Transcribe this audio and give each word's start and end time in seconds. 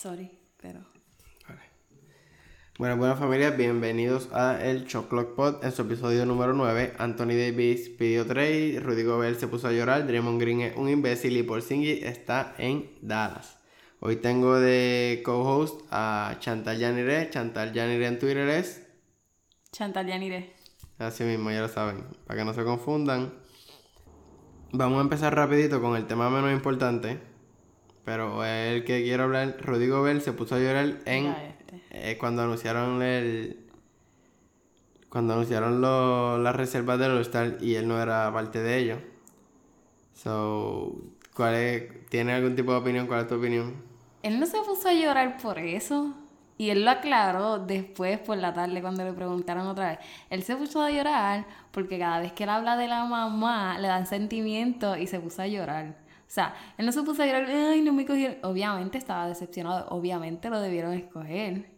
Sorry, 0.00 0.30
pero. 0.56 0.80
Bueno, 2.78 2.96
buenas 2.96 3.18
familias, 3.18 3.54
bienvenidos 3.54 4.32
a 4.32 4.64
el 4.64 4.86
Choclock 4.86 5.34
Pod 5.34 5.62
en 5.62 5.72
su 5.72 5.82
episodio 5.82 6.24
número 6.24 6.54
9. 6.54 6.94
Anthony 6.96 7.34
Davis 7.36 7.90
pidió 7.90 8.24
trade, 8.24 8.80
Rudy 8.80 9.02
Gobert 9.02 9.38
se 9.38 9.46
puso 9.46 9.68
a 9.68 9.72
llorar, 9.72 10.06
Draymond 10.06 10.40
Green 10.40 10.62
es 10.62 10.74
un 10.74 10.88
imbécil 10.88 11.36
y 11.36 11.42
Porzingis 11.42 12.02
está 12.02 12.54
en 12.56 12.88
Dallas. 13.02 13.58
Hoy 13.98 14.16
tengo 14.16 14.58
de 14.58 15.20
co-host 15.22 15.82
a 15.90 16.36
Chantal 16.40 16.78
Yanire. 16.78 17.28
Chantal 17.28 17.74
Yanire 17.74 18.06
en 18.06 18.18
Twitter 18.18 18.48
es... 18.48 18.88
Chantal 19.70 20.06
Yanire. 20.06 20.54
Así 20.96 21.24
mismo, 21.24 21.50
ya 21.50 21.60
lo 21.60 21.68
saben, 21.68 22.06
para 22.26 22.38
que 22.38 22.46
no 22.46 22.54
se 22.54 22.64
confundan. 22.64 23.34
Vamos 24.72 24.96
a 24.96 25.02
empezar 25.02 25.34
rapidito 25.34 25.82
con 25.82 25.94
el 25.94 26.06
tema 26.06 26.30
menos 26.30 26.52
importante. 26.52 27.29
Pero 28.04 28.44
el 28.44 28.84
que 28.84 29.02
quiero 29.02 29.24
hablar, 29.24 29.56
Rudy 29.60 29.88
Gobert 29.88 30.20
se 30.22 30.32
puso 30.32 30.54
a 30.54 30.58
llorar 30.58 30.98
en... 31.04 31.26
este. 31.26 31.80
eh, 31.90 32.16
cuando 32.18 32.42
anunciaron 32.42 33.02
el... 33.02 33.58
Cuando 35.08 35.34
anunciaron 35.34 35.80
lo- 35.80 36.38
las 36.38 36.54
reservas 36.56 36.98
del 36.98 37.10
All-Star 37.12 37.58
y 37.60 37.74
él 37.74 37.88
no 37.88 38.00
era 38.00 38.32
parte 38.32 38.60
de 38.62 38.78
ello. 38.78 38.96
So, 40.14 40.94
¿cuál 41.34 41.54
es, 41.54 42.06
¿tiene 42.08 42.32
algún 42.32 42.54
tipo 42.54 42.72
de 42.72 42.78
opinión? 42.78 43.06
¿Cuál 43.06 43.20
es 43.22 43.26
tu 43.28 43.36
opinión? 43.36 43.74
Él 44.22 44.38
no 44.38 44.46
se 44.46 44.58
puso 44.62 44.88
a 44.88 44.92
llorar 44.92 45.38
por 45.38 45.58
eso. 45.58 46.14
Y 46.58 46.68
él 46.68 46.84
lo 46.84 46.90
aclaró 46.90 47.58
después 47.58 48.18
por 48.18 48.36
la 48.36 48.52
tarde 48.52 48.82
cuando 48.82 49.02
le 49.02 49.14
preguntaron 49.14 49.66
otra 49.66 49.92
vez. 49.92 49.98
Él 50.28 50.42
se 50.42 50.56
puso 50.56 50.82
a 50.82 50.90
llorar 50.90 51.46
porque 51.70 51.98
cada 51.98 52.20
vez 52.20 52.32
que 52.34 52.42
él 52.44 52.50
habla 52.50 52.76
de 52.76 52.86
la 52.86 53.04
mamá 53.06 53.78
le 53.78 53.88
dan 53.88 54.06
sentimientos 54.06 54.98
y 54.98 55.06
se 55.06 55.20
puso 55.20 55.40
a 55.40 55.46
llorar. 55.46 55.96
O 56.30 56.32
sea, 56.32 56.54
él 56.78 56.86
no 56.86 56.92
se 56.92 57.02
puso 57.02 57.24
a 57.24 57.26
llorar, 57.26 57.44
ay, 57.50 57.80
no 57.80 57.92
me 57.92 58.06
cogieron. 58.06 58.36
Obviamente 58.44 58.96
estaba 58.96 59.26
decepcionado, 59.26 59.88
obviamente 59.88 60.48
lo 60.48 60.60
debieron 60.60 60.92
escoger. 60.92 61.72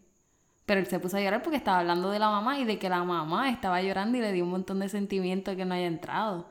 Pero 0.67 0.79
él 0.79 0.87
se 0.87 1.01
puso 1.01 1.17
a 1.17 1.23
llorar 1.23 1.41
porque 1.43 1.57
estaba 1.57 1.79
hablando 1.79 2.11
de 2.11 2.19
la 2.19 2.29
mamá 2.29 2.59
y 2.59 2.67
de 2.67 2.79
que 2.79 2.91
la 2.91 3.03
mamá 3.03 3.49
estaba 3.49 3.81
llorando 3.81 4.19
y 4.19 4.21
le 4.21 4.31
dio 4.31 4.45
un 4.45 4.51
montón 4.51 4.79
de 4.81 4.91
sentimientos 4.91 5.57
que 5.57 5.65
no 5.65 5.75
haya 5.75 5.87
entrado. 5.87 6.51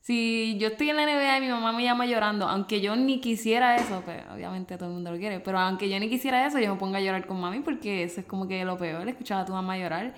Si 0.00 0.56
yo 0.58 0.68
estoy 0.68 0.88
en 0.88 0.96
la 0.96 1.04
NBA 1.04 1.36
y 1.36 1.40
mi 1.42 1.48
mamá 1.48 1.72
me 1.72 1.84
llama 1.84 2.06
llorando, 2.06 2.48
aunque 2.48 2.80
yo 2.80 2.96
ni 2.96 3.20
quisiera 3.20 3.76
eso, 3.76 4.00
pues 4.02 4.22
obviamente 4.32 4.78
todo 4.78 4.88
el 4.88 4.94
mundo 4.94 5.12
lo 5.12 5.18
quiere, 5.18 5.40
pero 5.40 5.58
aunque 5.58 5.90
yo 5.90 6.00
ni 6.00 6.08
quisiera 6.08 6.46
eso, 6.46 6.58
yo 6.58 6.72
me 6.72 6.80
pongo 6.80 6.96
a 6.96 7.00
llorar 7.00 7.26
con 7.26 7.38
mami 7.38 7.60
porque 7.60 8.04
eso 8.04 8.20
es 8.20 8.26
como 8.26 8.48
que 8.48 8.64
lo 8.64 8.78
peor, 8.78 9.06
escuchar 9.06 9.42
a 9.42 9.44
tu 9.44 9.52
mamá 9.52 9.76
llorar 9.76 10.14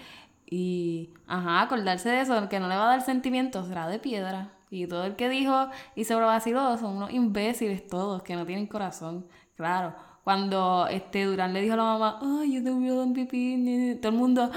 y, 0.47 1.11
ajá, 1.27 1.63
acordarse 1.63 2.09
de 2.11 2.21
eso, 2.21 2.49
que 2.49 2.61
no 2.61 2.69
le 2.69 2.77
va 2.77 2.85
a 2.85 2.91
dar 2.91 3.03
sentimientos, 3.03 3.67
será 3.67 3.89
de 3.89 3.99
piedra. 3.99 4.53
Y 4.75 4.87
todo 4.89 5.05
el 5.05 5.15
que 5.15 5.29
dijo 5.29 5.69
y 5.95 6.05
se 6.05 6.15
vaciló 6.15 6.77
son 6.77 6.97
unos 6.97 7.13
imbéciles 7.13 7.87
todos, 7.87 8.23
que 8.23 8.35
no 8.35 8.45
tienen 8.45 8.67
corazón, 8.67 9.27
claro. 9.57 9.95
Cuando 10.25 10.87
este 10.89 11.25
Durán 11.25 11.53
le 11.53 11.61
dijo 11.61 11.75
a 11.75 11.77
la 11.77 11.83
mamá, 11.85 12.19
ay, 12.23 12.55
yo 12.55 12.65
te 12.65 12.71
voy 12.71 12.89
a 12.89 12.95
dar 12.95 13.13
pipí, 13.13 13.57
ne, 13.57 13.77
ne", 13.79 13.95
todo 13.97 14.11
el 14.11 14.19
mundo, 14.19 14.51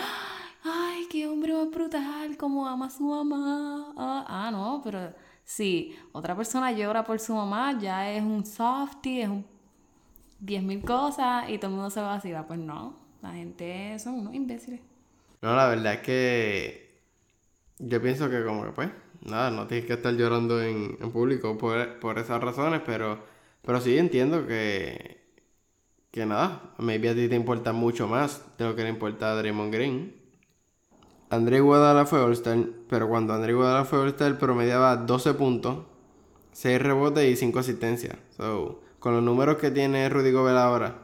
ay, 0.64 1.06
qué 1.12 1.28
hombre 1.28 1.54
más 1.54 1.70
brutal, 1.70 2.38
como 2.38 2.66
ama 2.68 2.88
a 2.88 2.90
su 2.90 3.04
mamá. 3.04 3.94
Ah, 3.98 4.26
ah, 4.28 4.52
no, 4.52 4.82
pero 4.84 5.14
si 5.44 5.96
otra 6.14 6.36
persona 6.36 6.72
llora 6.72 7.04
por 7.04 7.20
su 7.20 7.36
mamá, 7.36 7.78
ya 7.80 8.10
es 8.12 8.24
un 8.24 8.46
softie, 8.46 9.24
es 9.24 9.30
un 9.30 9.46
10.000 10.40 10.84
cosas 10.84 11.50
y 11.50 11.58
todo 11.58 11.70
el 11.70 11.76
mundo 11.76 11.90
se 11.90 12.02
vacila. 12.02 12.48
Pues 12.48 12.60
no, 12.60 12.96
la 13.22 13.34
gente 13.34 14.00
son 14.00 14.16
unos 14.16 14.34
imbéciles. 14.34 14.82
No, 15.42 15.56
la 15.56 15.68
verdad 15.68 15.94
es 15.94 16.00
que 16.02 17.02
yo 17.80 18.02
pienso 18.02 18.30
que 18.30 18.44
como 18.44 18.64
que 18.64 18.72
pues, 18.72 18.90
nada, 19.22 19.52
no 19.52 19.68
tienes 19.68 19.86
que 19.86 19.94
estar 19.94 20.14
llorando 20.14 20.62
en, 20.62 20.98
en 21.02 21.12
público 21.12 21.58
por, 21.58 22.00
por 22.00 22.20
esas 22.20 22.42
razones, 22.42 22.82
pero, 22.86 23.20
pero 23.64 23.82
sí 23.82 23.98
entiendo 23.98 24.48
que, 24.48 25.18
que 26.12 26.26
nada, 26.26 26.74
maybe 26.78 27.10
a 27.10 27.16
ti 27.16 27.28
te 27.28 27.36
importa 27.36 27.74
mucho 27.74 28.08
más 28.08 28.44
de 28.58 28.66
lo 28.66 28.76
que 28.76 28.84
le 28.84 28.90
importa 28.90 29.32
a 29.32 29.36
Draymond 29.36 29.74
Green. 29.74 30.16
André 31.30 31.60
Guadala 31.60 32.06
fue 32.06 32.20
All-Star, 32.22 32.58
pero 32.90 33.10
cuando 33.10 33.34
André 33.34 33.54
Guadala 33.54 33.86
fue 33.86 34.00
All-Star 34.00 34.38
promediaba 34.40 34.96
12 34.96 35.34
puntos, 35.34 35.86
6 36.54 36.82
rebotes 36.82 37.26
y 37.26 37.36
5 37.36 37.60
asistencias. 37.60 38.18
So, 38.38 38.82
con 39.00 39.14
los 39.14 39.24
números 39.24 39.58
que 39.58 39.70
tiene 39.70 40.08
Rudy 40.10 40.32
Gobert 40.32 40.58
ahora, 40.58 40.96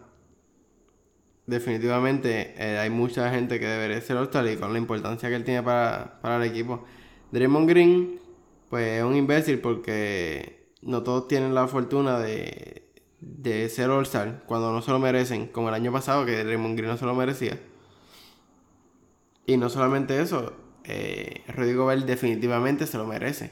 definitivamente 1.46 2.56
eh, 2.58 2.80
hay 2.80 2.90
mucha 2.90 3.30
gente 3.32 3.60
que 3.60 3.68
debería 3.68 4.00
ser 4.02 4.18
All-Star 4.18 4.48
y 4.48 4.56
con 4.56 4.72
la 4.72 4.80
importancia 4.80 5.28
que 5.30 5.36
él 5.36 5.44
tiene 5.44 5.62
para, 5.62 6.20
para 6.22 6.38
el 6.38 6.44
equipo. 6.44 6.86
Draymond 7.34 7.68
Green, 7.68 8.20
pues 8.70 9.00
es 9.00 9.04
un 9.04 9.16
imbécil 9.16 9.60
porque 9.60 10.70
no 10.84 11.02
todos 11.02 11.28
tienen 11.28 11.56
la 11.56 11.68
fortuna 11.68 12.20
de, 12.20 12.94
de 13.22 13.70
ser 13.70 13.90
All-Star 13.90 14.44
cuando 14.46 14.72
no 14.72 14.84
se 14.84 14.92
lo 14.92 15.00
merecen, 15.00 15.48
como 15.48 15.70
el 15.70 15.74
año 15.74 15.92
pasado 15.92 16.28
que 16.28 16.44
Draymond 16.44 16.78
Green 16.78 16.92
no 16.92 16.98
se 16.98 17.06
lo 17.06 17.16
merecía. 17.16 17.60
Y 19.48 19.58
no 19.58 19.68
solamente 19.70 20.22
eso, 20.22 20.54
eh, 20.84 21.44
Rudy 21.48 21.74
Gobert 21.74 22.06
definitivamente 22.06 22.86
se 22.86 23.00
lo 23.00 23.08
merece. 23.08 23.52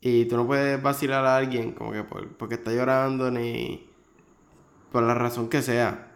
Y 0.00 0.26
tú 0.26 0.36
no 0.36 0.46
puedes 0.46 0.80
vacilar 0.80 1.24
a 1.24 1.36
alguien 1.36 1.72
como 1.72 1.90
que 1.90 2.04
por, 2.04 2.36
porque 2.36 2.54
está 2.54 2.72
llorando 2.72 3.32
ni 3.32 3.90
por 4.92 5.02
la 5.02 5.14
razón 5.14 5.48
que 5.48 5.60
sea. 5.60 6.12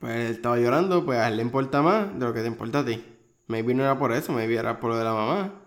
Pues 0.00 0.16
él 0.16 0.32
estaba 0.32 0.58
llorando, 0.58 1.06
pues 1.06 1.18
a 1.18 1.28
él 1.28 1.38
le 1.38 1.42
importa 1.42 1.80
más 1.80 2.12
de 2.18 2.26
lo 2.26 2.34
que 2.34 2.42
te 2.42 2.46
importa 2.46 2.80
a 2.80 2.84
ti. 2.84 3.02
Maybe 3.50 3.74
no 3.74 3.82
era 3.82 3.98
por 3.98 4.12
eso, 4.12 4.32
maybe 4.32 4.56
era 4.56 4.78
por 4.78 4.90
lo 4.90 4.96
de 4.96 5.02
la 5.02 5.12
mamá. 5.12 5.64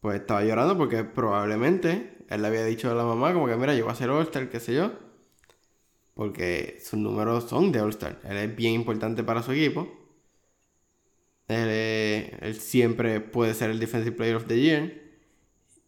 Pues 0.00 0.20
estaba 0.20 0.44
llorando 0.44 0.78
porque 0.78 1.02
probablemente 1.02 2.18
él 2.28 2.40
le 2.40 2.46
había 2.46 2.64
dicho 2.64 2.88
a 2.88 2.94
la 2.94 3.04
mamá 3.04 3.32
como 3.32 3.48
que 3.48 3.56
mira, 3.56 3.74
yo 3.74 3.84
voy 3.84 3.92
a 3.92 3.96
ser 3.96 4.10
All-Star, 4.10 4.48
qué 4.48 4.60
sé 4.60 4.74
yo. 4.74 4.92
Porque 6.14 6.78
sus 6.80 7.00
números 7.00 7.48
son 7.48 7.72
de 7.72 7.80
All-Star. 7.80 8.20
Él 8.22 8.36
es 8.36 8.54
bien 8.54 8.74
importante 8.74 9.24
para 9.24 9.42
su 9.42 9.50
equipo. 9.50 9.88
Él, 11.48 12.54
siempre 12.54 13.20
puede 13.20 13.54
ser 13.54 13.70
el 13.70 13.80
Defensive 13.80 14.14
Player 14.16 14.36
of 14.36 14.46
the 14.46 14.60
Year. 14.60 15.02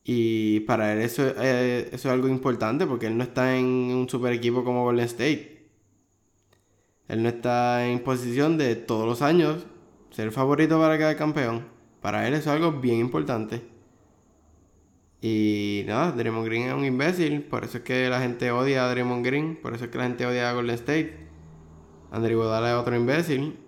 Y 0.02 0.60
para 0.60 0.92
él 0.92 1.02
eso, 1.02 1.22
eh, 1.38 1.88
eso 1.92 2.08
es 2.08 2.12
algo 2.12 2.26
importante 2.26 2.84
porque 2.84 3.06
él 3.06 3.16
no 3.16 3.22
está 3.22 3.56
en 3.56 3.64
un 3.64 4.08
super 4.08 4.32
equipo 4.32 4.64
como 4.64 4.82
Golden 4.82 5.04
State. 5.04 5.70
Él 7.06 7.22
no 7.22 7.28
está 7.28 7.86
en 7.86 8.00
posición 8.00 8.58
de 8.58 8.74
todos 8.74 9.06
los 9.06 9.22
años 9.22 9.66
ser 10.10 10.32
favorito 10.32 10.78
para 10.80 10.98
quedar 10.98 11.16
campeón. 11.16 11.66
Para 12.00 12.26
él 12.28 12.34
es 12.34 12.46
algo 12.46 12.72
bien 12.72 12.98
importante. 13.00 13.62
Y 15.20 15.84
nada, 15.86 16.12
Draymond 16.12 16.44
Green 16.46 16.68
es 16.68 16.74
un 16.74 16.84
imbécil. 16.84 17.42
Por 17.42 17.64
eso 17.64 17.78
es 17.78 17.84
que 17.84 18.08
la 18.08 18.20
gente 18.20 18.50
odia 18.50 18.84
a 18.86 18.90
Draymond 18.90 19.24
Green. 19.24 19.56
Por 19.60 19.74
eso 19.74 19.84
es 19.86 19.90
que 19.90 19.98
la 19.98 20.04
gente 20.04 20.26
odia 20.26 20.50
a 20.50 20.52
Golden 20.52 20.74
State. 20.76 21.16
Andrew 22.10 22.32
Iguodala 22.32 22.70
es 22.70 22.76
otro 22.76 22.96
imbécil. 22.96 23.58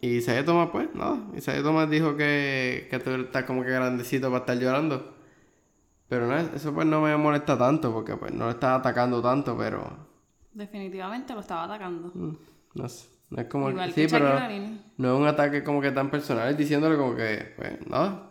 Y 0.00 0.16
Isaiah 0.18 0.44
Thomas, 0.44 0.68
pues, 0.70 0.88
nada. 0.94 1.18
Isaiah 1.36 1.62
Thomas 1.62 1.88
dijo 1.90 2.16
que, 2.16 2.86
que 2.90 2.98
tú 2.98 3.10
estás 3.12 3.44
como 3.44 3.62
que 3.64 3.70
grandecito 3.70 4.28
para 4.28 4.40
estar 4.40 4.58
llorando. 4.58 5.14
Pero 6.08 6.26
no, 6.26 6.36
eso 6.36 6.72
pues 6.74 6.86
no 6.86 7.00
me 7.00 7.16
molesta 7.16 7.58
tanto 7.58 7.92
porque 7.92 8.16
pues 8.16 8.32
no 8.32 8.44
lo 8.44 8.50
estaba 8.50 8.76
atacando 8.76 9.22
tanto, 9.22 9.56
pero... 9.56 9.90
Definitivamente 10.52 11.34
lo 11.34 11.40
estaba 11.40 11.64
atacando. 11.64 12.12
mm, 12.14 12.36
No 12.74 12.88
sé. 12.88 13.08
No 13.34 13.42
es 13.42 13.48
como... 13.48 13.68
Igual 13.70 13.92
sí, 13.92 14.02
que 14.02 14.08
pero 14.08 14.26
Shaquille 14.26 14.44
O'Neal. 14.46 14.84
no 14.96 15.14
es 15.14 15.20
un 15.20 15.26
ataque 15.26 15.64
como 15.64 15.80
que 15.80 15.90
tan 15.90 16.08
personal. 16.10 16.48
Es 16.48 16.56
diciéndole 16.56 16.96
como 16.96 17.16
que, 17.16 17.52
pues, 17.56 17.86
nada. 17.88 18.30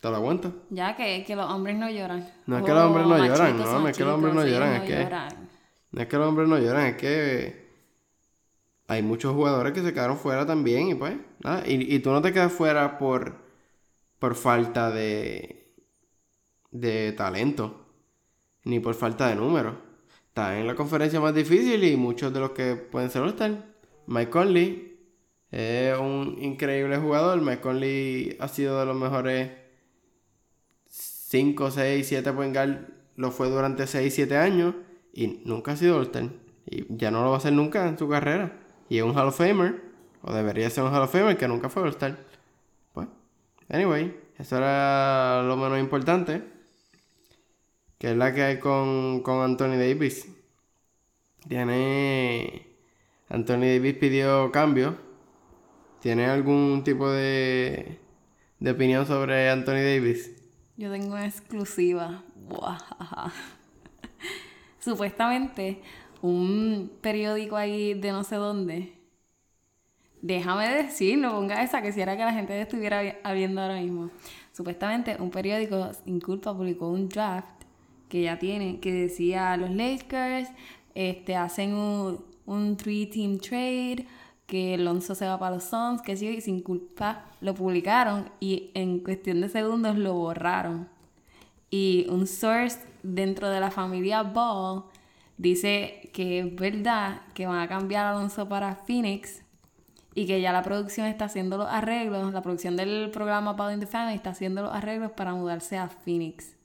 Te 0.00 0.08
lo 0.08 0.16
aguanto. 0.16 0.54
Ya 0.70 0.94
que, 0.94 1.24
que 1.26 1.34
los 1.34 1.50
hombres 1.50 1.76
no 1.76 1.90
lloran. 1.90 2.30
No 2.46 2.58
es 2.58 2.64
que 2.64 2.72
los 2.72 2.84
hombres 2.84 3.06
no 3.06 3.18
lloran, 3.18 3.58
no, 3.58 3.80
no 3.80 3.88
es 3.88 3.96
que 3.96 4.04
los 4.04 4.14
hombres 4.14 4.34
no 4.34 4.46
lloran, 4.46 4.72
es 4.74 4.82
que-. 4.82 5.08
No 5.90 6.02
es 6.02 6.06
que 6.06 6.16
los 6.16 6.28
hombres 6.28 6.48
no 6.48 6.58
lloran, 6.58 6.86
es 6.86 6.96
que 6.96 7.66
hay 8.86 9.02
muchos 9.02 9.34
jugadores 9.34 9.72
que 9.72 9.82
se 9.82 9.92
quedaron 9.92 10.16
fuera 10.16 10.46
también 10.46 10.88
y 10.88 10.94
pues, 10.94 11.16
nada. 11.42 11.66
Y, 11.66 11.94
y 11.94 11.98
tú 11.98 12.10
no 12.12 12.22
te 12.22 12.32
quedas 12.32 12.52
fuera 12.52 12.98
por, 12.98 13.34
por 14.20 14.36
falta 14.36 14.90
de, 14.90 15.74
de 16.70 17.12
talento, 17.12 17.86
ni 18.64 18.78
por 18.78 18.94
falta 18.94 19.28
de 19.28 19.34
números. 19.34 19.74
Estás 20.28 20.56
en 20.56 20.66
la 20.66 20.74
conferencia 20.74 21.18
más 21.20 21.34
difícil 21.34 21.82
y 21.82 21.96
muchos 21.96 22.32
de 22.32 22.40
los 22.40 22.50
que 22.50 22.76
pueden 22.76 23.10
ser 23.10 23.22
All-Star. 23.22 23.75
Mike 24.06 24.30
Conley 24.30 24.98
es 25.50 25.98
un 25.98 26.38
increíble 26.40 26.98
jugador. 26.98 27.40
Mike 27.40 27.60
Conley 27.60 28.36
ha 28.40 28.48
sido 28.48 28.78
de 28.78 28.86
los 28.86 28.96
mejores 28.96 29.50
5, 30.88 31.70
6, 31.70 32.06
7 32.06 32.32
point 32.32 32.54
guard. 32.54 32.88
Lo 33.16 33.30
fue 33.30 33.48
durante 33.48 33.86
6, 33.86 34.14
7 34.14 34.36
años. 34.36 34.74
Y 35.12 35.42
nunca 35.44 35.72
ha 35.72 35.76
sido 35.76 35.96
All-Star. 35.96 36.30
Y 36.66 36.86
ya 36.96 37.10
no 37.10 37.22
lo 37.22 37.30
va 37.30 37.36
a 37.36 37.38
hacer 37.38 37.52
nunca 37.52 37.88
en 37.88 37.98
su 37.98 38.08
carrera. 38.08 38.60
Y 38.88 38.98
es 38.98 39.04
un 39.04 39.16
Hall 39.16 39.28
of 39.28 39.36
Famer. 39.36 39.82
O 40.22 40.32
debería 40.32 40.68
ser 40.70 40.84
un 40.84 40.92
Hall 40.92 41.02
of 41.02 41.12
Famer 41.12 41.36
que 41.36 41.48
nunca 41.48 41.68
fue 41.68 41.82
All-Star. 41.82 42.18
Pues, 42.92 43.08
anyway, 43.68 44.14
eso 44.38 44.56
era 44.58 45.42
lo 45.42 45.56
menos 45.56 45.78
importante. 45.80 46.42
Que 47.98 48.10
es 48.10 48.16
la 48.16 48.34
que 48.34 48.42
hay 48.42 48.58
con, 48.58 49.22
con 49.22 49.42
Anthony 49.42 49.78
Davis. 49.78 50.28
Tiene. 51.48 52.65
Anthony 53.28 53.60
Davis 53.60 53.94
pidió 53.94 54.50
cambio. 54.52 54.96
¿Tiene 56.00 56.26
algún 56.26 56.84
tipo 56.84 57.10
de, 57.10 57.98
opinión 58.60 59.06
sobre 59.06 59.50
Anthony 59.50 59.82
Davis? 59.82 60.30
Yo 60.76 60.90
tengo 60.90 61.14
una 61.14 61.26
exclusiva. 61.26 62.22
Supuestamente, 64.78 65.80
un 66.22 66.92
periódico 67.00 67.56
ahí 67.56 67.94
de 67.94 68.12
no 68.12 68.22
sé 68.22 68.36
dónde. 68.36 68.92
Déjame 70.22 70.68
decir, 70.68 71.18
no 71.18 71.32
ponga 71.32 71.62
esa, 71.62 71.82
que 71.82 71.92
si 71.92 72.00
que 72.00 72.06
la 72.06 72.32
gente 72.32 72.60
estuviera 72.60 73.02
viendo 73.34 73.60
ahora 73.60 73.80
mismo. 73.80 74.10
Supuestamente 74.52 75.16
un 75.20 75.30
periódico 75.30 75.92
sin 76.04 76.20
culpa 76.20 76.56
publicó 76.56 76.88
un 76.88 77.08
draft 77.08 77.64
que 78.08 78.22
ya 78.22 78.38
tiene, 78.38 78.80
que 78.80 78.92
decía 78.92 79.56
los 79.56 79.70
Lakers 79.70 80.48
este, 80.94 81.36
hacen 81.36 81.74
un, 81.74 82.24
un 82.46 82.76
three-team 82.76 83.38
trade, 83.38 84.06
que 84.46 84.74
Alonso 84.74 85.14
se 85.14 85.26
va 85.26 85.38
para 85.38 85.56
los 85.56 85.64
Suns, 85.64 86.02
que 86.02 86.16
sí, 86.16 86.40
sin 86.40 86.60
culpa 86.60 87.24
lo 87.40 87.54
publicaron 87.54 88.30
y 88.40 88.70
en 88.74 89.00
cuestión 89.00 89.40
de 89.40 89.48
segundos 89.48 89.98
lo 89.98 90.14
borraron. 90.14 90.88
Y 91.70 92.06
un 92.08 92.26
source 92.26 92.78
dentro 93.02 93.50
de 93.50 93.60
la 93.60 93.70
familia 93.70 94.22
Ball 94.22 94.84
dice 95.36 96.10
que 96.12 96.40
es 96.40 96.54
verdad 96.54 97.22
que 97.34 97.46
van 97.46 97.58
a 97.58 97.68
cambiar 97.68 98.06
a 98.06 98.10
Alonso 98.10 98.48
para 98.48 98.76
Phoenix 98.76 99.42
y 100.14 100.26
que 100.26 100.40
ya 100.40 100.52
la 100.52 100.62
producción 100.62 101.06
está 101.06 101.26
haciendo 101.26 101.58
los 101.58 101.68
arreglos, 101.68 102.32
la 102.32 102.40
producción 102.40 102.76
del 102.76 103.10
programa 103.10 103.52
Ball 103.52 103.74
in 103.74 103.80
the 103.80 103.86
Family 103.86 104.14
está 104.14 104.30
haciendo 104.30 104.62
los 104.62 104.72
arreglos 104.72 105.10
para 105.12 105.34
mudarse 105.34 105.76
a 105.76 105.88
Phoenix. 105.88 106.56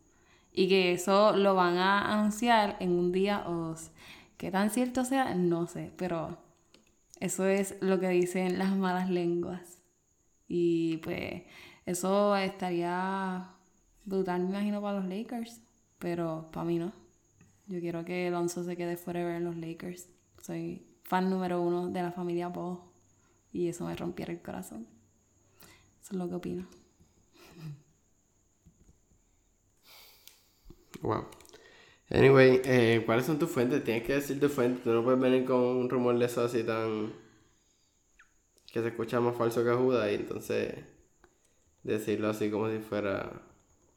Y 0.53 0.67
que 0.67 0.93
eso 0.93 1.35
lo 1.35 1.55
van 1.55 1.77
a 1.77 2.13
anunciar 2.13 2.77
en 2.79 2.91
un 2.91 3.11
día 3.11 3.43
o 3.47 3.53
dos. 3.53 3.91
¿Qué 4.41 4.49
tan 4.49 4.71
cierto 4.71 5.05
sea? 5.05 5.35
No 5.35 5.67
sé, 5.67 5.93
pero 5.97 6.35
eso 7.19 7.45
es 7.45 7.75
lo 7.79 7.99
que 7.99 8.09
dicen 8.09 8.57
las 8.57 8.75
malas 8.75 9.07
lenguas. 9.07 9.83
Y 10.47 10.97
pues 10.97 11.43
eso 11.85 12.35
estaría 12.35 13.51
brutal, 14.03 14.41
me 14.41 14.49
imagino, 14.49 14.81
para 14.81 14.99
los 14.99 15.07
Lakers. 15.07 15.61
Pero 15.99 16.49
para 16.51 16.65
mí 16.65 16.79
no. 16.79 16.91
Yo 17.67 17.79
quiero 17.81 18.03
que 18.03 18.29
Alonso 18.29 18.63
se 18.63 18.75
quede 18.75 18.97
forever 18.97 19.35
en 19.35 19.45
los 19.45 19.57
Lakers. 19.57 20.09
Soy 20.41 20.87
fan 21.03 21.29
número 21.29 21.61
uno 21.61 21.89
de 21.89 22.01
la 22.01 22.11
familia 22.11 22.47
Ball. 22.47 22.79
Y 23.53 23.67
eso 23.67 23.85
me 23.85 23.95
rompiera 23.95 24.33
el 24.33 24.41
corazón. 24.41 24.87
Eso 26.01 26.13
es 26.13 26.17
lo 26.17 26.27
que 26.27 26.33
opino. 26.33 26.65
Wow. 31.03 31.27
Anyway, 32.13 32.61
eh, 32.65 33.03
¿cuáles 33.05 33.25
son 33.25 33.39
tus 33.39 33.49
fuentes? 33.49 33.83
Tienes 33.83 34.03
que 34.03 34.13
decir 34.13 34.39
tu 34.39 34.49
fuente. 34.49 34.81
Tú 34.83 34.91
no 34.91 35.03
puedes 35.03 35.19
venir 35.19 35.45
con 35.45 35.59
un 35.59 35.89
rumor 35.89 36.17
de 36.17 36.25
eso 36.25 36.43
así 36.43 36.63
tan. 36.63 37.13
que 38.71 38.81
se 38.81 38.87
escucha 38.89 39.19
más 39.21 39.35
falso 39.37 39.63
que 39.63 39.71
Judas 39.71 40.11
y 40.11 40.15
entonces. 40.15 40.75
decirlo 41.83 42.29
así 42.29 42.51
como 42.51 42.69
si 42.69 42.79
fuera. 42.79 43.31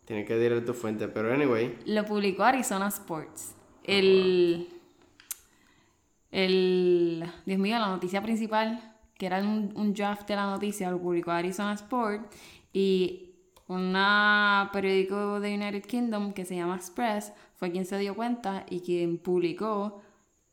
Tienes 0.04 0.26
que 0.26 0.36
decir 0.36 0.64
tu 0.64 0.74
fuente. 0.74 1.08
Pero 1.08 1.32
anyway. 1.32 1.76
Lo 1.86 2.04
publicó 2.04 2.44
Arizona 2.44 2.86
Sports. 2.88 3.56
El. 3.82 4.68
El. 6.30 7.24
Dios 7.46 7.58
mío, 7.58 7.78
la 7.80 7.88
noticia 7.88 8.22
principal, 8.22 8.96
que 9.18 9.26
era 9.26 9.40
un, 9.40 9.72
un 9.74 9.92
draft 9.92 10.28
de 10.28 10.36
la 10.36 10.46
noticia, 10.46 10.88
lo 10.90 11.00
publicó 11.00 11.32
Arizona 11.32 11.72
Sports. 11.74 12.28
Y 12.72 13.34
una 13.66 14.70
periódico 14.72 15.40
de 15.40 15.54
United 15.54 15.84
Kingdom 15.86 16.32
que 16.32 16.44
se 16.44 16.54
llama 16.54 16.76
Express 16.76 17.32
fue 17.54 17.70
quien 17.70 17.86
se 17.86 17.98
dio 17.98 18.14
cuenta 18.14 18.66
y 18.68 18.80
quien 18.80 19.18
publicó 19.18 20.02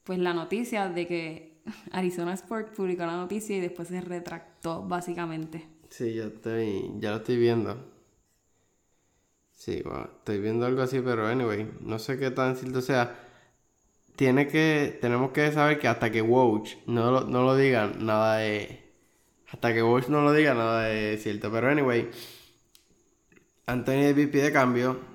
pues 0.03 0.19
la 0.19 0.33
noticia 0.33 0.89
de 0.89 1.07
que 1.07 1.61
Arizona 1.91 2.33
Sport 2.33 2.75
publicó 2.75 3.05
la 3.05 3.17
noticia 3.17 3.57
y 3.57 3.59
después 3.59 3.87
se 3.87 4.01
retractó 4.01 4.83
básicamente. 4.83 5.67
Sí, 5.89 6.13
ya 6.13 6.25
estoy, 6.25 6.91
ya 6.99 7.11
lo 7.11 7.17
estoy 7.17 7.37
viendo. 7.37 7.91
Sí, 9.53 9.83
estoy 10.15 10.39
viendo 10.39 10.65
algo 10.65 10.81
así, 10.81 11.01
pero 11.01 11.27
anyway, 11.27 11.69
no 11.81 11.99
sé 11.99 12.17
qué 12.17 12.31
tan 12.31 12.55
cierto 12.55 12.81
sea. 12.81 13.27
Tiene 14.15 14.47
que, 14.47 14.97
tenemos 15.01 15.31
que 15.31 15.51
saber 15.51 15.79
que 15.79 15.87
hasta 15.87 16.11
que 16.11 16.21
Woj 16.21 16.67
no 16.87 17.11
lo, 17.11 17.21
no 17.25 17.43
lo 17.43 17.55
diga, 17.55 17.87
nada 17.99 18.37
de... 18.37 18.91
Hasta 19.51 19.73
que 19.73 19.83
Woj 19.83 20.09
no 20.09 20.21
lo 20.21 20.33
diga, 20.33 20.53
nada 20.53 20.83
de 20.83 21.17
cierto. 21.17 21.51
Pero 21.51 21.69
anyway, 21.69 22.09
Anthony 23.67 24.03
Davis 24.03 24.29
pide 24.29 24.51
cambio. 24.51 25.10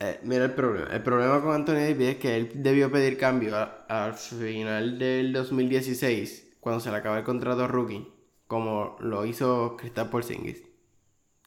Eh, 0.00 0.18
mira 0.22 0.44
el 0.46 0.54
problema. 0.54 0.88
El 0.92 1.02
problema 1.02 1.42
con 1.42 1.54
Anthony 1.54 1.74
Davis 1.74 2.08
es 2.08 2.16
que 2.16 2.36
él 2.36 2.50
debió 2.54 2.90
pedir 2.90 3.18
cambio 3.18 3.54
al 3.88 4.14
final 4.14 4.98
del 4.98 5.32
2016, 5.32 6.56
cuando 6.60 6.80
se 6.80 6.90
le 6.90 6.96
acaba 6.96 7.18
el 7.18 7.24
contrato 7.24 7.68
rookie, 7.68 8.08
como 8.46 8.96
lo 9.00 9.26
hizo 9.26 9.76
Kristaps 9.76 10.10
Porzingis. 10.10 10.62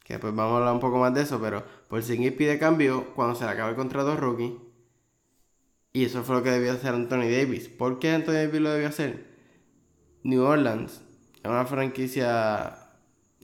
Que 0.03 0.13
después 0.13 0.35
vamos 0.35 0.53
a 0.53 0.57
hablar 0.57 0.73
un 0.73 0.79
poco 0.79 0.99
más 0.99 1.13
de 1.13 1.21
eso, 1.21 1.39
pero 1.41 1.63
Porzingis 1.89 2.33
pide 2.33 2.59
cambio 2.59 3.13
cuando 3.15 3.35
se 3.35 3.45
le 3.45 3.51
acaba 3.51 3.69
el 3.71 3.75
contrato 3.75 4.15
rookie. 4.17 4.59
Y 5.91 6.05
eso 6.05 6.23
fue 6.23 6.35
lo 6.37 6.43
que 6.43 6.51
debió 6.51 6.73
hacer 6.73 6.93
Anthony 6.93 7.29
Davis. 7.29 7.69
¿Por 7.69 7.99
qué 7.99 8.11
Anthony 8.11 8.33
Davis 8.33 8.61
lo 8.61 8.71
debió 8.71 8.87
hacer? 8.87 9.25
New 10.23 10.43
Orleans 10.43 11.01
es 11.43 11.49
una 11.49 11.65
franquicia 11.65 12.83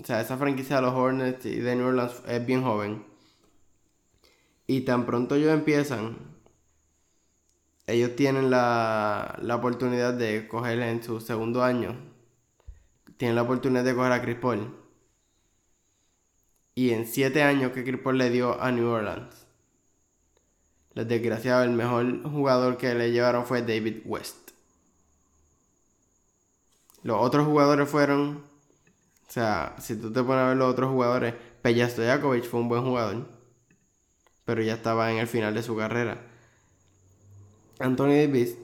o 0.02 0.06
sea, 0.06 0.22
esa 0.22 0.38
franquicia 0.38 0.78
de 0.78 0.82
los 0.84 0.94
Hornets 0.94 1.46
y 1.46 1.60
de 1.60 1.76
New 1.76 1.88
Orleans 1.88 2.22
es 2.28 2.46
bien 2.46 2.64
joven. 2.64 3.09
Y 4.70 4.82
tan 4.82 5.08
pronto 5.08 5.34
ellos 5.34 5.52
empiezan, 5.52 6.16
ellos 7.88 8.16
tienen 8.16 8.52
la, 8.52 9.36
la 9.42 9.56
oportunidad 9.56 10.14
de 10.14 10.48
coger 10.48 10.80
en 10.82 11.02
su 11.02 11.20
segundo 11.22 11.64
año, 11.64 11.96
tienen 13.18 13.36
la 13.36 13.42
oportunidad 13.42 13.84
de 13.84 13.96
coger 13.96 14.12
a 14.12 14.22
Chris 14.22 14.36
Paul. 14.36 14.72
Y 16.76 16.92
en 16.92 17.08
siete 17.08 17.42
años 17.42 17.72
que 17.72 17.84
Chris 17.84 18.00
Paul 18.00 18.20
le 18.20 18.30
dio 18.30 18.62
a 18.62 18.72
New 18.72 18.88
Orleans, 18.88 19.48
les 20.94 21.08
desgraciado, 21.08 21.64
el 21.64 21.72
mejor 21.72 22.22
jugador 22.22 22.78
que 22.78 22.94
le 22.94 23.12
llevaron 23.12 23.48
fue 23.48 23.64
David 23.64 24.04
West. 24.06 24.52
Los 27.02 27.18
otros 27.20 27.48
jugadores 27.48 27.90
fueron 27.90 28.44
o 29.28 29.32
sea, 29.32 29.76
si 29.80 29.96
tú 29.96 30.14
te 30.14 30.22
pones 30.22 30.44
a 30.44 30.48
ver 30.50 30.58
los 30.58 30.72
otros 30.72 30.92
jugadores, 30.92 31.34
Peja 31.64 31.90
Stojakovic 31.90 32.46
fue 32.46 32.60
un 32.60 32.70
buen 32.70 32.84
jugador, 32.84 33.39
pero 34.50 34.64
ya 34.64 34.74
estaba 34.74 35.12
en 35.12 35.20
el 35.20 35.28
final 35.28 35.54
de 35.54 35.62
su 35.62 35.78
carrera. 35.78 36.24
Anthony 37.78 38.26
Davis 38.26 38.58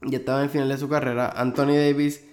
ya 0.00 0.16
estaba 0.16 0.38
en 0.38 0.44
el 0.44 0.50
final 0.50 0.70
de 0.70 0.78
su 0.78 0.88
carrera. 0.88 1.28
Anthony 1.36 1.76
Davis 1.76 2.24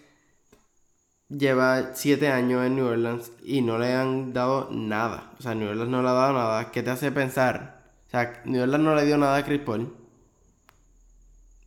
lleva 1.28 1.96
7 1.96 2.30
años 2.30 2.66
en 2.66 2.78
New 2.78 2.86
Orleans 2.86 3.34
y 3.44 3.60
no 3.60 3.78
le 3.78 3.94
han 3.94 4.32
dado 4.32 4.70
nada. 4.72 5.34
O 5.38 5.42
sea, 5.42 5.54
New 5.54 5.68
Orleans 5.68 5.92
no 5.92 6.02
le 6.02 6.08
ha 6.08 6.14
dado 6.14 6.32
nada. 6.32 6.72
¿Qué 6.72 6.84
te 6.84 6.92
hace 6.92 7.12
pensar? 7.12 7.92
O 8.08 8.10
sea, 8.10 8.42
New 8.46 8.64
Orleans 8.64 8.86
no 8.86 8.96
le 8.96 9.04
dio 9.04 9.18
nada 9.18 9.36
a 9.36 9.44
Chris 9.44 9.60
Paul. 9.60 9.94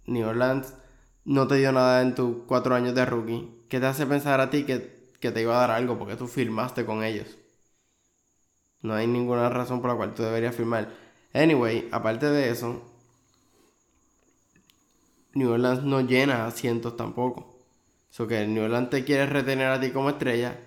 New 0.06 0.26
Orleans 0.26 0.72
no 1.26 1.46
te 1.46 1.56
dio 1.56 1.70
nada 1.70 2.00
en 2.00 2.14
tus 2.14 2.44
cuatro 2.46 2.74
años 2.74 2.94
de 2.94 3.04
rookie, 3.04 3.66
¿qué 3.68 3.78
te 3.78 3.84
hace 3.84 4.06
pensar 4.06 4.40
a 4.40 4.48
ti 4.48 4.64
que, 4.64 4.99
te 5.32 5.42
iba 5.42 5.54
a 5.56 5.60
dar 5.60 5.70
algo 5.72 5.98
porque 5.98 6.16
tú 6.16 6.26
firmaste 6.26 6.84
con 6.86 7.04
ellos? 7.04 7.36
No 8.82 8.94
hay 8.94 9.06
ninguna 9.06 9.48
razón 9.48 9.80
por 9.80 9.90
la 9.90 9.96
cual 9.96 10.14
tú 10.14 10.22
deberías 10.22 10.54
firmar. 10.54 10.88
Anyway, 11.34 11.88
aparte 11.92 12.26
de 12.26 12.50
eso, 12.50 12.82
New 15.34 15.50
Orleans 15.50 15.82
no 15.84 16.00
llena 16.00 16.46
asientos 16.46 16.96
tampoco. 16.96 17.58
Eso 18.10 18.26
que 18.26 18.46
New 18.46 18.64
Orleans 18.64 18.90
te 18.90 19.04
quiere 19.04 19.26
retener 19.26 19.70
a 19.70 19.80
ti 19.80 19.90
como 19.90 20.10
estrella 20.10 20.58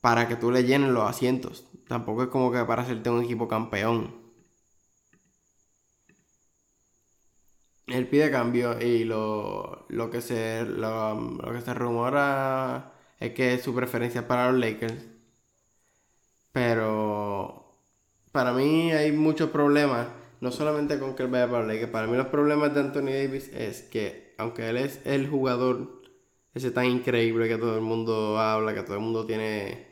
para 0.00 0.28
que 0.28 0.36
tú 0.36 0.50
le 0.50 0.64
llenes 0.64 0.90
los 0.90 1.08
asientos. 1.08 1.64
Tampoco 1.88 2.24
es 2.24 2.28
como 2.28 2.52
que 2.52 2.64
para 2.64 2.82
hacerte 2.82 3.10
un 3.10 3.22
equipo 3.24 3.48
campeón. 3.48 4.19
Él 7.92 8.06
pide 8.08 8.30
cambio 8.30 8.80
y 8.80 9.04
lo, 9.04 9.86
lo 9.88 10.10
que 10.10 10.20
se 10.20 10.64
lo, 10.64 11.38
que 11.52 11.60
se 11.60 11.74
rumora 11.74 12.92
es 13.18 13.32
que 13.32 13.58
su 13.58 13.74
preferencia 13.74 14.22
es 14.22 14.26
para 14.26 14.50
los 14.50 14.60
Lakers. 14.60 15.06
Pero 16.52 17.76
para 18.32 18.52
mí 18.52 18.92
hay 18.92 19.12
muchos 19.12 19.50
problemas, 19.50 20.08
no 20.40 20.50
solamente 20.50 20.98
con 20.98 21.14
que 21.14 21.24
él 21.24 21.30
vaya 21.30 21.46
para 21.48 21.60
los 21.60 21.68
Lakers, 21.72 21.92
para 21.92 22.06
mí 22.06 22.16
los 22.16 22.26
problemas 22.28 22.74
de 22.74 22.80
Anthony 22.80 23.12
Davis 23.12 23.48
es 23.54 23.82
que 23.82 24.34
aunque 24.38 24.68
él 24.68 24.76
es 24.78 25.00
el 25.04 25.28
jugador 25.28 26.00
ese 26.54 26.70
tan 26.72 26.86
increíble 26.86 27.48
que 27.48 27.58
todo 27.58 27.76
el 27.76 27.82
mundo 27.82 28.38
habla, 28.38 28.74
que 28.74 28.82
todo 28.82 28.94
el 28.96 29.02
mundo 29.02 29.26
tiene 29.26 29.86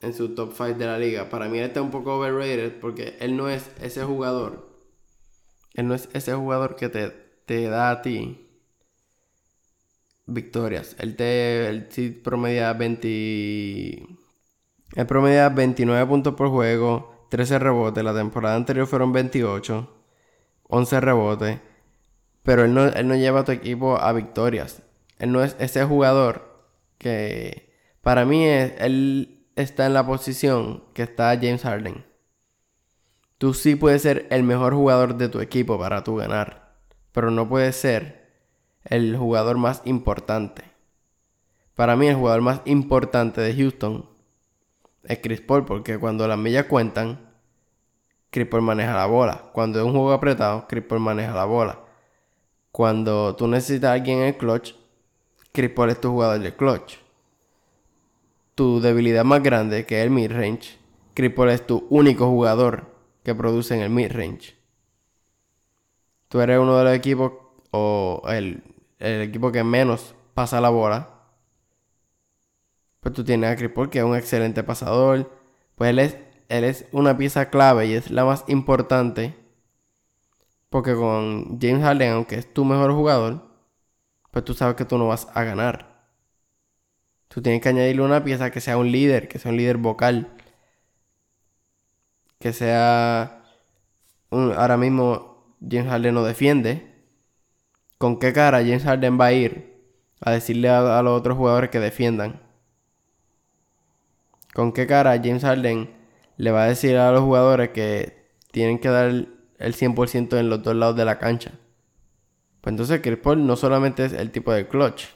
en 0.00 0.14
su 0.14 0.34
top 0.34 0.52
5 0.56 0.74
de 0.78 0.86
la 0.86 0.98
liga, 0.98 1.28
para 1.30 1.48
mí 1.48 1.58
él 1.58 1.66
está 1.66 1.82
un 1.82 1.90
poco 1.90 2.16
overrated 2.18 2.80
porque 2.80 3.16
él 3.20 3.36
no 3.36 3.48
es 3.48 3.70
ese 3.80 4.04
jugador 4.04 4.69
él 5.74 5.88
no 5.88 5.94
es 5.94 6.08
ese 6.12 6.34
jugador 6.34 6.76
que 6.76 6.88
te, 6.88 7.10
te 7.46 7.68
da 7.68 7.90
a 7.90 8.02
ti 8.02 8.46
victorias. 10.26 10.96
Él 10.98 11.16
te 11.16 11.68
él 11.68 11.88
promedia 12.22 12.72
20. 12.72 14.06
Él 14.96 15.06
promedia 15.06 15.48
29 15.48 16.06
puntos 16.06 16.34
por 16.34 16.48
juego, 16.48 17.26
13 17.30 17.58
rebotes. 17.58 18.02
La 18.04 18.14
temporada 18.14 18.56
anterior 18.56 18.86
fueron 18.86 19.12
28, 19.12 19.88
11 20.68 21.00
rebotes. 21.00 21.60
Pero 22.42 22.64
él 22.64 22.74
no, 22.74 22.86
él 22.86 23.06
no 23.06 23.16
lleva 23.16 23.40
a 23.40 23.44
tu 23.44 23.52
equipo 23.52 23.98
a 23.98 24.12
victorias. 24.12 24.82
Él 25.18 25.32
no 25.32 25.42
es 25.44 25.56
ese 25.58 25.84
jugador 25.84 26.64
que 26.98 27.74
para 28.00 28.24
mí 28.24 28.44
es, 28.46 28.72
él 28.78 29.46
está 29.56 29.86
en 29.86 29.94
la 29.94 30.06
posición 30.06 30.84
que 30.94 31.02
está 31.02 31.36
James 31.36 31.62
Harden. 31.62 32.04
Tú 33.40 33.54
sí 33.54 33.74
puedes 33.74 34.02
ser 34.02 34.26
el 34.28 34.42
mejor 34.42 34.74
jugador 34.74 35.14
de 35.14 35.30
tu 35.30 35.40
equipo 35.40 35.78
para 35.78 36.04
tú 36.04 36.16
ganar, 36.16 36.74
pero 37.10 37.30
no 37.30 37.48
puedes 37.48 37.74
ser 37.74 38.28
el 38.84 39.16
jugador 39.16 39.56
más 39.56 39.80
importante. 39.86 40.62
Para 41.74 41.96
mí 41.96 42.06
el 42.06 42.16
jugador 42.16 42.42
más 42.42 42.60
importante 42.66 43.40
de 43.40 43.54
Houston 43.54 44.04
es 45.04 45.20
Chris 45.22 45.40
Paul, 45.40 45.64
porque 45.64 45.96
cuando 45.96 46.28
las 46.28 46.36
millas 46.36 46.66
cuentan, 46.66 47.32
Chris 48.28 48.46
Paul 48.46 48.60
maneja 48.60 48.94
la 48.94 49.06
bola. 49.06 49.44
Cuando 49.54 49.78
es 49.78 49.86
un 49.86 49.92
juego 49.92 50.12
apretado, 50.12 50.66
Chris 50.68 50.84
Paul 50.84 51.00
maneja 51.00 51.32
la 51.32 51.46
bola. 51.46 51.80
Cuando 52.70 53.34
tú 53.36 53.48
necesitas 53.48 53.88
a 53.88 53.92
alguien 53.94 54.18
en 54.18 54.24
el 54.26 54.36
clutch, 54.36 54.74
Chris 55.50 55.70
Paul 55.70 55.88
es 55.88 55.98
tu 55.98 56.10
jugador 56.10 56.40
de 56.40 56.54
clutch. 56.54 56.98
Tu 58.54 58.82
debilidad 58.82 59.24
más 59.24 59.42
grande, 59.42 59.86
que 59.86 60.00
es 60.00 60.04
el 60.04 60.10
mid-range, 60.10 60.78
Chris 61.14 61.32
Paul 61.32 61.48
es 61.48 61.66
tu 61.66 61.86
único 61.88 62.26
jugador 62.26 62.89
que 63.22 63.34
produce 63.34 63.74
en 63.74 63.80
el 63.80 63.90
mid-range. 63.90 64.56
Tú 66.28 66.40
eres 66.40 66.58
uno 66.58 66.76
de 66.78 66.84
los 66.84 66.94
equipos 66.94 67.32
o 67.70 68.22
el, 68.28 68.62
el 68.98 69.22
equipo 69.22 69.52
que 69.52 69.64
menos 69.64 70.14
pasa 70.34 70.60
la 70.60 70.70
bola 70.70 71.20
pues 73.00 73.14
tú 73.14 73.24
tienes 73.24 73.50
a 73.50 73.56
Chris 73.56 73.70
que 73.90 73.98
es 73.98 74.04
un 74.04 74.16
excelente 74.16 74.62
pasador. 74.62 75.30
Pues 75.74 75.90
él 75.90 75.98
es, 75.98 76.18
él 76.48 76.64
es 76.64 76.86
una 76.92 77.16
pieza 77.16 77.50
clave 77.50 77.86
y 77.86 77.94
es 77.94 78.10
la 78.10 78.24
más 78.24 78.44
importante. 78.48 79.34
Porque 80.68 80.94
con 80.94 81.58
James 81.60 81.82
Harden, 81.82 82.12
aunque 82.12 82.36
es 82.36 82.52
tu 82.52 82.64
mejor 82.64 82.92
jugador, 82.92 83.42
pues 84.30 84.44
tú 84.44 84.54
sabes 84.54 84.76
que 84.76 84.84
tú 84.84 84.98
no 84.98 85.08
vas 85.08 85.28
a 85.34 85.42
ganar. 85.44 86.06
Tú 87.28 87.42
tienes 87.42 87.62
que 87.62 87.70
añadirle 87.70 88.02
una 88.02 88.22
pieza 88.22 88.50
que 88.50 88.60
sea 88.60 88.76
un 88.76 88.92
líder, 88.92 89.28
que 89.28 89.38
sea 89.38 89.50
un 89.50 89.56
líder 89.56 89.78
vocal. 89.78 90.36
Que 92.40 92.52
sea... 92.54 93.44
ahora 94.30 94.76
mismo 94.76 95.54
James 95.60 95.88
Harden 95.88 96.14
no 96.14 96.24
defiende. 96.24 97.04
¿Con 97.98 98.18
qué 98.18 98.32
cara 98.32 98.60
James 98.60 98.82
Harden 98.82 99.20
va 99.20 99.26
a 99.26 99.32
ir 99.32 99.84
a 100.20 100.30
decirle 100.30 100.70
a 100.70 101.02
los 101.02 101.18
otros 101.18 101.36
jugadores 101.36 101.70
que 101.70 101.80
defiendan? 101.80 102.40
¿Con 104.54 104.72
qué 104.72 104.86
cara 104.86 105.20
James 105.22 105.42
Harden 105.42 105.90
le 106.38 106.50
va 106.50 106.64
a 106.64 106.68
decir 106.68 106.96
a 106.96 107.12
los 107.12 107.20
jugadores 107.20 107.70
que 107.70 108.30
tienen 108.50 108.78
que 108.78 108.88
dar 108.88 109.08
el 109.10 109.74
100% 109.74 110.38
en 110.38 110.48
los 110.48 110.62
dos 110.62 110.74
lados 110.74 110.96
de 110.96 111.04
la 111.04 111.18
cancha? 111.18 111.52
Pues 112.62 112.72
entonces 112.72 113.00
Chris 113.02 113.18
Paul 113.18 113.46
no 113.46 113.56
solamente 113.56 114.04
es 114.06 114.14
el 114.14 114.30
tipo 114.30 114.50
de 114.52 114.66
clutch, 114.66 115.08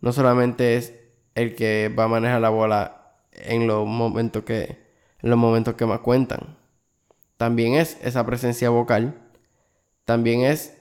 no 0.00 0.12
solamente 0.12 0.76
es 0.76 0.94
el 1.34 1.56
que 1.56 1.92
va 1.96 2.04
a 2.04 2.08
manejar 2.08 2.40
la 2.40 2.48
bola 2.48 3.16
en 3.32 3.66
los 3.66 3.86
momentos 3.86 4.44
que 4.44 4.87
en 5.22 5.30
los 5.30 5.38
momentos 5.38 5.74
que 5.74 5.86
más 5.86 6.00
cuentan. 6.00 6.56
También 7.36 7.74
es 7.74 7.98
esa 8.02 8.24
presencia 8.26 8.70
vocal, 8.70 9.20
también 10.04 10.42
es 10.42 10.76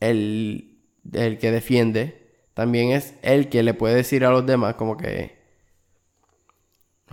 el, 0.00 0.78
el 1.12 1.38
que 1.38 1.50
defiende, 1.50 2.34
también 2.54 2.90
es 2.90 3.14
el 3.22 3.48
que 3.48 3.62
le 3.62 3.74
puede 3.74 3.94
decir 3.94 4.24
a 4.24 4.30
los 4.30 4.46
demás 4.46 4.74
como 4.74 4.96
que 4.96 5.36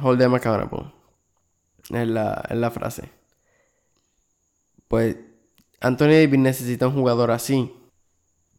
hold 0.01 0.19
them 0.19 0.33
accountable. 0.33 0.93
Es 1.89 2.07
la, 2.07 2.45
es 2.49 2.57
la 2.57 2.71
frase. 2.71 3.09
Pues 4.87 5.17
Anthony 5.81 6.07
Davis 6.07 6.39
necesita 6.39 6.87
un 6.87 6.93
jugador 6.93 7.31
así. 7.31 7.73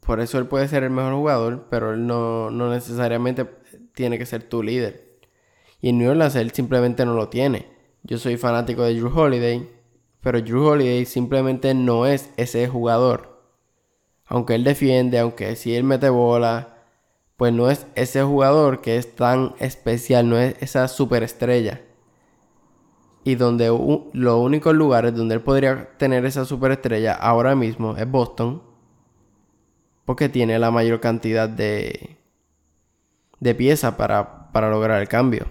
Por 0.01 0.21
eso 0.21 0.39
él 0.39 0.47
puede 0.47 0.69
ser 0.69 0.83
el 0.83 0.91
mejor 0.91 1.15
jugador, 1.15 1.67
pero 1.71 1.93
él 1.93 2.07
no, 2.07 2.51
no 2.51 2.71
necesariamente 2.71 3.45
tiene 3.95 4.19
que 4.19 4.27
ser 4.27 4.43
tu 4.49 4.63
líder. 4.63 5.10
Y 5.81 5.91
en 5.91 5.99
New 5.99 6.11
Orleans 6.11 6.37
él 6.37 6.51
simplemente 6.51 7.05
no 7.05 7.15
lo 7.15 7.29
tiene. 7.29 7.67
Yo 8.03 8.19
soy 8.19 8.37
fanático 8.37 8.83
de 8.83 8.95
Drew 8.95 9.13
Holiday, 9.15 9.69
pero 10.21 10.41
Drew 10.41 10.67
Holiday 10.67 11.05
simplemente 11.07 11.75
no 11.75 12.07
es 12.07 12.31
ese 12.37 12.69
jugador. 12.69 13.43
Aunque 14.27 14.55
él 14.55 14.65
defiende, 14.65 15.19
aunque 15.19 15.57
si 15.57 15.75
él 15.75 15.85
mete 15.85 16.09
bola, 16.09 16.77
pues 17.37 17.53
no 17.53 17.71
es 17.71 17.87
ese 17.95 18.23
jugador 18.23 18.81
que 18.81 18.97
es 18.97 19.15
tan 19.15 19.55
especial, 19.59 20.29
no 20.29 20.39
es 20.39 20.57
esa 20.61 20.89
superestrella. 20.89 21.81
Y 23.25 23.35
donde 23.35 23.67
los 24.13 24.39
únicos 24.41 24.75
lugares 24.75 25.15
donde 25.15 25.35
él 25.35 25.41
podría 25.43 25.97
tener 25.99 26.25
esa 26.25 26.45
superestrella 26.45 27.13
ahora 27.13 27.55
mismo 27.55 27.97
es 27.97 28.11
Boston. 28.11 28.63
Porque 30.05 30.29
tiene 30.29 30.59
la 30.59 30.71
mayor 30.71 31.01
cantidad 31.01 31.49
de, 31.49 32.17
de 33.41 33.55
piezas 33.55 33.95
para, 33.95 34.51
para 34.53 34.71
lograr 34.71 35.01
el 35.01 35.09
cambio. 35.09 35.47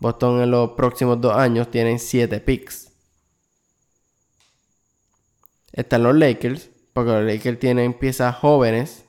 Boston 0.00 0.42
en 0.42 0.50
los 0.50 0.70
próximos 0.72 1.20
dos 1.20 1.36
años 1.36 1.70
tienen 1.70 1.98
7 1.98 2.40
picks. 2.40 2.90
Están 5.72 6.02
los 6.02 6.16
Lakers, 6.16 6.70
porque 6.94 7.12
los 7.12 7.24
Lakers 7.24 7.58
tienen 7.60 7.94
piezas 7.94 8.34
jóvenes 8.34 9.04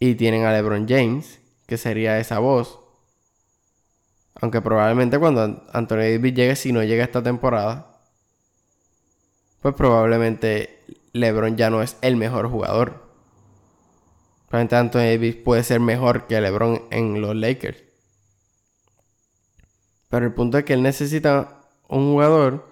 y 0.00 0.14
tienen 0.14 0.44
a 0.44 0.52
LeBron 0.52 0.88
James, 0.88 1.40
que 1.66 1.76
sería 1.76 2.18
esa 2.18 2.38
voz. 2.38 2.80
Aunque 4.34 4.60
probablemente 4.60 5.18
cuando 5.18 5.62
Anthony 5.72 5.96
Davis 5.96 6.34
llegue, 6.34 6.56
si 6.56 6.72
no 6.72 6.82
llega 6.82 7.04
esta 7.04 7.22
temporada, 7.22 8.00
pues 9.60 9.74
probablemente 9.74 10.84
LeBron 11.12 11.56
ya 11.56 11.68
no 11.68 11.82
es 11.82 11.96
el 12.00 12.16
mejor 12.16 12.48
jugador. 12.48 13.04
Probablemente 14.48 14.76
Anthony 14.76 15.10
Davis 15.10 15.36
puede 15.36 15.62
ser 15.64 15.80
mejor 15.80 16.26
que 16.26 16.40
LeBron 16.40 16.82
en 16.90 17.20
los 17.20 17.36
Lakers. 17.36 17.85
Pero 20.08 20.26
el 20.26 20.34
punto 20.34 20.58
es 20.58 20.64
que 20.64 20.74
él 20.74 20.82
necesita 20.82 21.60
un 21.88 22.12
jugador 22.12 22.66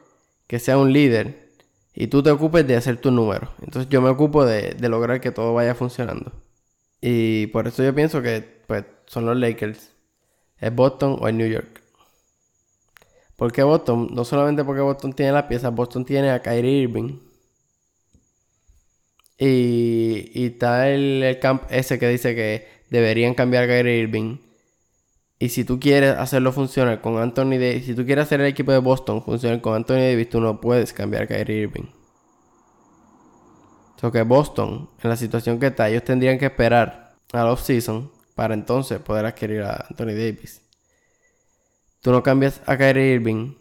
que 0.46 0.58
sea 0.58 0.78
un 0.78 0.92
líder 0.92 1.44
y 1.94 2.08
tú 2.08 2.22
te 2.22 2.30
ocupes 2.30 2.66
de 2.66 2.76
hacer 2.76 2.96
tu 2.96 3.10
número. 3.10 3.50
Entonces 3.62 3.88
yo 3.88 4.02
me 4.02 4.10
ocupo 4.10 4.44
de, 4.44 4.76
lograr 4.88 5.20
que 5.20 5.30
todo 5.30 5.54
vaya 5.54 5.74
funcionando. 5.74 6.32
Y 7.00 7.46
por 7.48 7.68
eso 7.68 7.82
yo 7.82 7.94
pienso 7.94 8.22
que 8.22 8.62
pues, 8.66 8.84
son 9.06 9.26
los 9.26 9.36
Lakers. 9.36 9.90
¿Es 10.58 10.74
Boston 10.74 11.18
o 11.20 11.28
es 11.28 11.34
New 11.34 11.48
York? 11.48 11.82
¿Por 13.36 13.52
qué 13.52 13.62
Boston? 13.62 14.08
No 14.12 14.24
solamente 14.24 14.64
porque 14.64 14.80
Boston 14.80 15.12
tiene 15.12 15.32
las 15.32 15.44
piezas, 15.44 15.74
Boston 15.74 16.04
tiene 16.04 16.30
a 16.30 16.40
Kyrie 16.40 16.82
Irving. 16.82 17.18
Y, 19.38 20.46
está 20.46 20.88
el, 20.88 21.38
camp 21.40 21.64
ese 21.70 21.98
que 21.98 22.08
dice 22.08 22.34
que 22.34 22.68
deberían 22.90 23.34
cambiar 23.34 23.64
a 23.64 23.66
Kyrie 23.66 23.98
Irving. 23.98 24.38
Y 25.38 25.48
si 25.48 25.64
tú 25.64 25.80
quieres 25.80 26.16
hacerlo 26.16 26.52
funcionar 26.52 27.00
con 27.00 27.18
Anthony 27.18 27.58
Davis, 27.58 27.86
si 27.86 27.94
tú 27.94 28.04
quieres 28.06 28.24
hacer 28.24 28.40
el 28.40 28.46
equipo 28.46 28.72
de 28.72 28.78
Boston 28.78 29.22
funcionar 29.22 29.60
con 29.60 29.74
Anthony 29.74 30.10
Davis, 30.10 30.30
tú 30.30 30.40
no 30.40 30.60
puedes 30.60 30.92
cambiar 30.92 31.24
a 31.24 31.26
Kyrie 31.26 31.62
Irving 31.62 31.86
que 34.10 34.22
Boston, 34.22 34.88
en 35.02 35.10
la 35.10 35.16
situación 35.16 35.58
que 35.58 35.68
está, 35.68 35.88
ellos 35.88 36.04
tendrían 36.04 36.38
que 36.38 36.46
esperar 36.46 37.16
al 37.32 37.48
off-season 37.48 38.10
para 38.34 38.54
entonces 38.54 38.98
poder 39.00 39.26
adquirir 39.26 39.62
a 39.62 39.86
Anthony 39.88 40.14
Davis. 40.14 40.62
Tú 42.00 42.10
no 42.10 42.22
cambias 42.22 42.60
a 42.66 42.76
Kyrie 42.76 43.14
Irving 43.14 43.54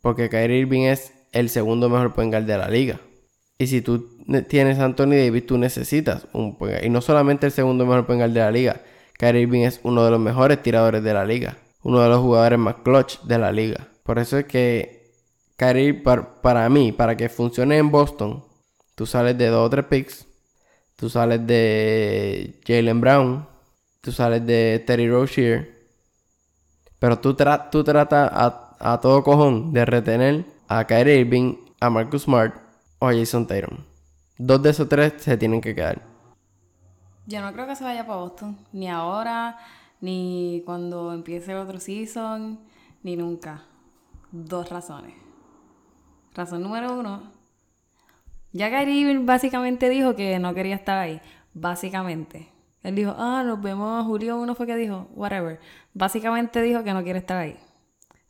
porque 0.00 0.28
Kyrie 0.28 0.58
Irving 0.58 0.82
es 0.82 1.12
el 1.32 1.48
segundo 1.48 1.88
mejor 1.88 2.14
point 2.14 2.34
de 2.34 2.58
la 2.58 2.68
liga. 2.68 3.00
Y 3.58 3.68
si 3.68 3.80
tú 3.80 4.18
tienes 4.48 4.78
a 4.78 4.84
Anthony 4.84 5.16
Davis, 5.24 5.46
tú 5.46 5.56
necesitas 5.56 6.26
un 6.32 6.56
point 6.56 6.82
Y 6.82 6.90
no 6.90 7.00
solamente 7.00 7.46
el 7.46 7.52
segundo 7.52 7.86
mejor 7.86 8.06
point 8.06 8.20
de 8.20 8.28
la 8.28 8.50
liga. 8.50 8.82
Kyrie 9.22 9.42
Irving 9.42 9.60
es 9.60 9.78
uno 9.84 10.04
de 10.04 10.10
los 10.10 10.18
mejores 10.18 10.60
tiradores 10.64 11.04
de 11.04 11.14
la 11.14 11.24
liga. 11.24 11.56
Uno 11.84 12.00
de 12.00 12.08
los 12.08 12.18
jugadores 12.18 12.58
más 12.58 12.74
clutch 12.82 13.20
de 13.20 13.38
la 13.38 13.52
liga. 13.52 13.86
Por 14.02 14.18
eso 14.18 14.36
es 14.36 14.46
que 14.46 15.14
Kyrie, 15.54 15.94
para 15.94 16.68
mí, 16.68 16.90
para 16.90 17.16
que 17.16 17.28
funcione 17.28 17.78
en 17.78 17.92
Boston, 17.92 18.42
Tú 18.96 19.06
sales 19.06 19.38
de 19.38 19.46
dos 19.46 19.64
o 19.64 19.70
tres 19.70 19.84
picks. 19.84 20.26
Tú 20.96 21.08
sales 21.08 21.46
de 21.46 22.60
Jalen 22.66 23.00
Brown. 23.00 23.46
Tú 24.00 24.10
sales 24.10 24.44
de 24.44 24.82
Terry 24.84 25.08
Rozier. 25.08 25.88
Pero 26.98 27.20
tú, 27.20 27.36
tú 27.70 27.84
tratas 27.84 28.30
a, 28.32 29.00
todo 29.00 29.22
cojón 29.22 29.72
de 29.72 29.84
retener 29.84 30.44
a 30.66 30.84
Kyrie 30.84 31.20
Irving, 31.20 31.58
a 31.78 31.90
Marcus 31.90 32.22
Smart 32.22 32.56
o 32.98 33.06
a 33.06 33.14
Jason 33.14 33.46
Tatum. 33.46 33.78
Dos 34.36 34.60
de 34.64 34.70
esos 34.70 34.88
tres 34.88 35.14
se 35.18 35.36
tienen 35.36 35.60
que 35.60 35.76
quedar. 35.76 36.11
Yo 37.26 37.40
no 37.40 37.52
creo 37.52 37.66
que 37.66 37.76
se 37.76 37.84
vaya 37.84 38.06
para 38.06 38.18
Boston. 38.18 38.58
Ni 38.72 38.88
ahora, 38.88 39.58
ni 40.00 40.62
cuando 40.64 41.12
empiece 41.12 41.54
otro 41.54 41.80
season, 41.80 42.58
ni 43.02 43.16
nunca. 43.16 43.62
Dos 44.30 44.70
razones. 44.70 45.14
Razón 46.34 46.62
número 46.62 46.98
uno, 46.98 47.30
ya 48.52 48.70
Kyrie 48.70 49.18
básicamente 49.18 49.88
dijo 49.88 50.14
que 50.14 50.38
no 50.38 50.54
quería 50.54 50.74
estar 50.74 50.98
ahí. 50.98 51.20
Básicamente. 51.54 52.48
Él 52.82 52.94
dijo, 52.94 53.14
ah, 53.16 53.42
nos 53.44 53.62
vemos, 53.62 54.04
Julio 54.04 54.38
uno 54.38 54.54
fue 54.54 54.66
que 54.66 54.76
dijo, 54.76 55.08
whatever. 55.14 55.60
Básicamente 55.94 56.60
dijo 56.62 56.82
que 56.84 56.92
no 56.92 57.02
quiere 57.02 57.20
estar 57.20 57.38
ahí. 57.38 57.56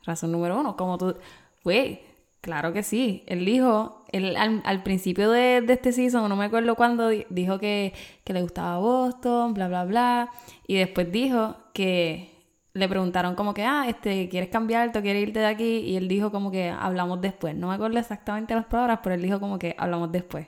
Razón 0.03 0.31
número 0.31 0.59
uno, 0.59 0.75
como 0.77 0.97
tú, 0.97 1.15
güey, 1.63 2.01
claro 2.43 2.73
que 2.73 2.83
sí. 2.83 3.23
Él 3.25 3.45
dijo, 3.45 4.03
él, 4.11 4.35
al, 4.35 4.83
principio 4.83 5.31
de, 5.31 5.63
este 5.67 5.93
season, 5.93 6.27
no 6.29 6.35
me 6.35 6.45
acuerdo 6.45 6.75
cuándo, 6.75 7.09
dijo 7.29 7.57
que, 7.57 7.93
que 8.25 8.33
le 8.33 8.41
gustaba 8.41 8.77
Boston, 8.79 9.53
bla, 9.53 9.69
bla, 9.69 9.85
bla. 9.85 10.29
Y 10.67 10.75
después 10.75 11.11
dijo 11.11 11.55
que 11.73 12.33
le 12.73 12.89
preguntaron 12.89 13.35
como 13.35 13.53
que, 13.53 13.63
ah, 13.63 13.85
este, 13.87 14.27
¿quieres 14.29 14.49
cambiarte 14.49 14.99
o 14.99 15.01
quieres 15.01 15.23
irte 15.23 15.39
de 15.39 15.45
aquí? 15.45 15.79
Y 15.79 15.95
él 15.95 16.07
dijo 16.09 16.31
como 16.31 16.51
que 16.51 16.69
hablamos 16.69 17.21
después. 17.21 17.55
No 17.55 17.69
me 17.69 17.75
acuerdo 17.75 17.97
exactamente 17.97 18.53
las 18.53 18.65
palabras, 18.65 18.99
pero 19.01 19.15
él 19.15 19.21
dijo 19.21 19.39
como 19.39 19.57
que 19.57 19.75
hablamos 19.77 20.11
después. 20.11 20.47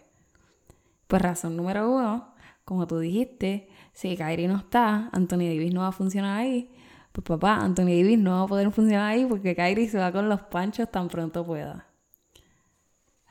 Pues 1.08 1.22
razón 1.22 1.56
número 1.56 1.90
uno, 1.90 2.34
como 2.66 2.88
tú 2.88 3.00
dijiste, 3.00 3.70
si 3.94 4.18
Kyrie 4.18 4.48
no 4.50 4.58
está, 4.58 5.10
Anthony 5.14 5.48
Davis 5.48 5.74
no 5.74 5.82
va 5.82 5.88
a 5.90 5.92
funcionar 5.94 6.40
ahí. 6.40 6.75
Pues 7.15 7.24
papá, 7.24 7.62
Anthony 7.62 7.95
Davis 7.95 8.19
no 8.19 8.31
va 8.31 8.41
a 8.41 8.48
poder 8.48 8.72
funcionar 8.72 9.13
ahí 9.13 9.25
porque 9.25 9.55
Kyrie 9.55 9.88
se 9.88 9.98
va 9.98 10.12
con 10.12 10.27
los 10.27 10.41
panchos 10.41 10.91
tan 10.91 11.07
pronto 11.07 11.45
pueda. 11.45 11.88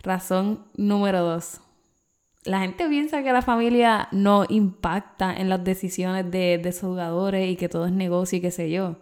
Razón 0.03 0.65
número 0.75 1.21
dos. 1.21 1.61
La 2.45 2.61
gente 2.61 2.89
piensa 2.89 3.23
que 3.23 3.31
la 3.31 3.43
familia 3.43 4.09
no 4.11 4.47
impacta 4.49 5.35
en 5.35 5.51
las 5.51 5.63
decisiones 5.63 6.31
de, 6.31 6.57
de 6.57 6.73
sus 6.73 6.89
jugadores 6.89 7.47
y 7.47 7.57
que 7.57 7.69
todo 7.69 7.85
es 7.85 7.93
negocio 7.93 8.39
y 8.39 8.41
qué 8.41 8.51
sé 8.51 8.71
yo. 8.71 8.97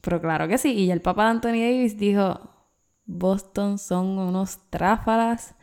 Pero 0.00 0.22
claro 0.22 0.48
que 0.48 0.56
sí. 0.56 0.72
Y 0.72 0.90
el 0.90 1.02
papá 1.02 1.24
de 1.24 1.30
Anthony 1.32 1.60
Davis 1.60 1.98
dijo, 1.98 2.40
Boston 3.04 3.78
son 3.78 4.18
unos 4.18 4.70
tráfalas. 4.70 5.54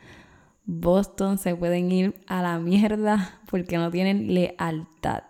Boston 0.64 1.36
se 1.36 1.56
pueden 1.56 1.90
ir 1.90 2.14
a 2.28 2.42
la 2.42 2.60
mierda 2.60 3.40
porque 3.50 3.76
no 3.76 3.90
tienen 3.90 4.32
lealtad. 4.34 5.24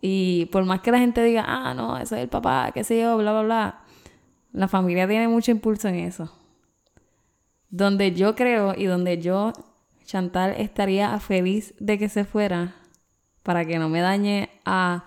Y 0.00 0.46
por 0.46 0.64
más 0.64 0.80
que 0.80 0.90
la 0.90 0.98
gente 0.98 1.22
diga, 1.22 1.44
ah, 1.46 1.74
no, 1.74 1.96
ese 1.96 2.16
es 2.16 2.22
el 2.22 2.28
papá, 2.28 2.70
qué 2.72 2.84
sé 2.84 3.00
yo, 3.00 3.16
bla, 3.16 3.32
bla, 3.32 3.42
bla, 3.42 3.80
la 4.52 4.68
familia 4.68 5.06
tiene 5.06 5.28
mucho 5.28 5.50
impulso 5.50 5.88
en 5.88 5.96
eso. 5.96 6.32
Donde 7.68 8.12
yo 8.12 8.34
creo 8.34 8.74
y 8.76 8.86
donde 8.86 9.20
yo, 9.20 9.52
Chantal, 10.04 10.54
estaría 10.56 11.18
feliz 11.18 11.74
de 11.78 11.98
que 11.98 12.08
se 12.08 12.24
fuera 12.24 12.74
para 13.42 13.64
que 13.64 13.78
no 13.78 13.88
me 13.88 14.00
dañe 14.00 14.50
a 14.64 15.04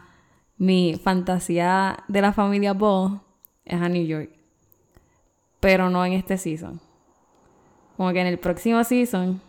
mi 0.58 1.00
fantasía 1.01 2.03
de 2.08 2.22
la 2.22 2.34
familia 2.34 2.74
Ball, 2.74 3.22
es 3.65 3.81
a 3.81 3.89
New 3.89 4.05
York. 4.05 4.29
Pero 5.60 5.89
no 5.89 6.05
en 6.05 6.13
este 6.13 6.38
season. 6.38 6.79
Como 7.98 8.12
que 8.13 8.22
en 8.22 8.27
el 8.27 8.39
próximo 8.39 8.84
season, 8.84 9.41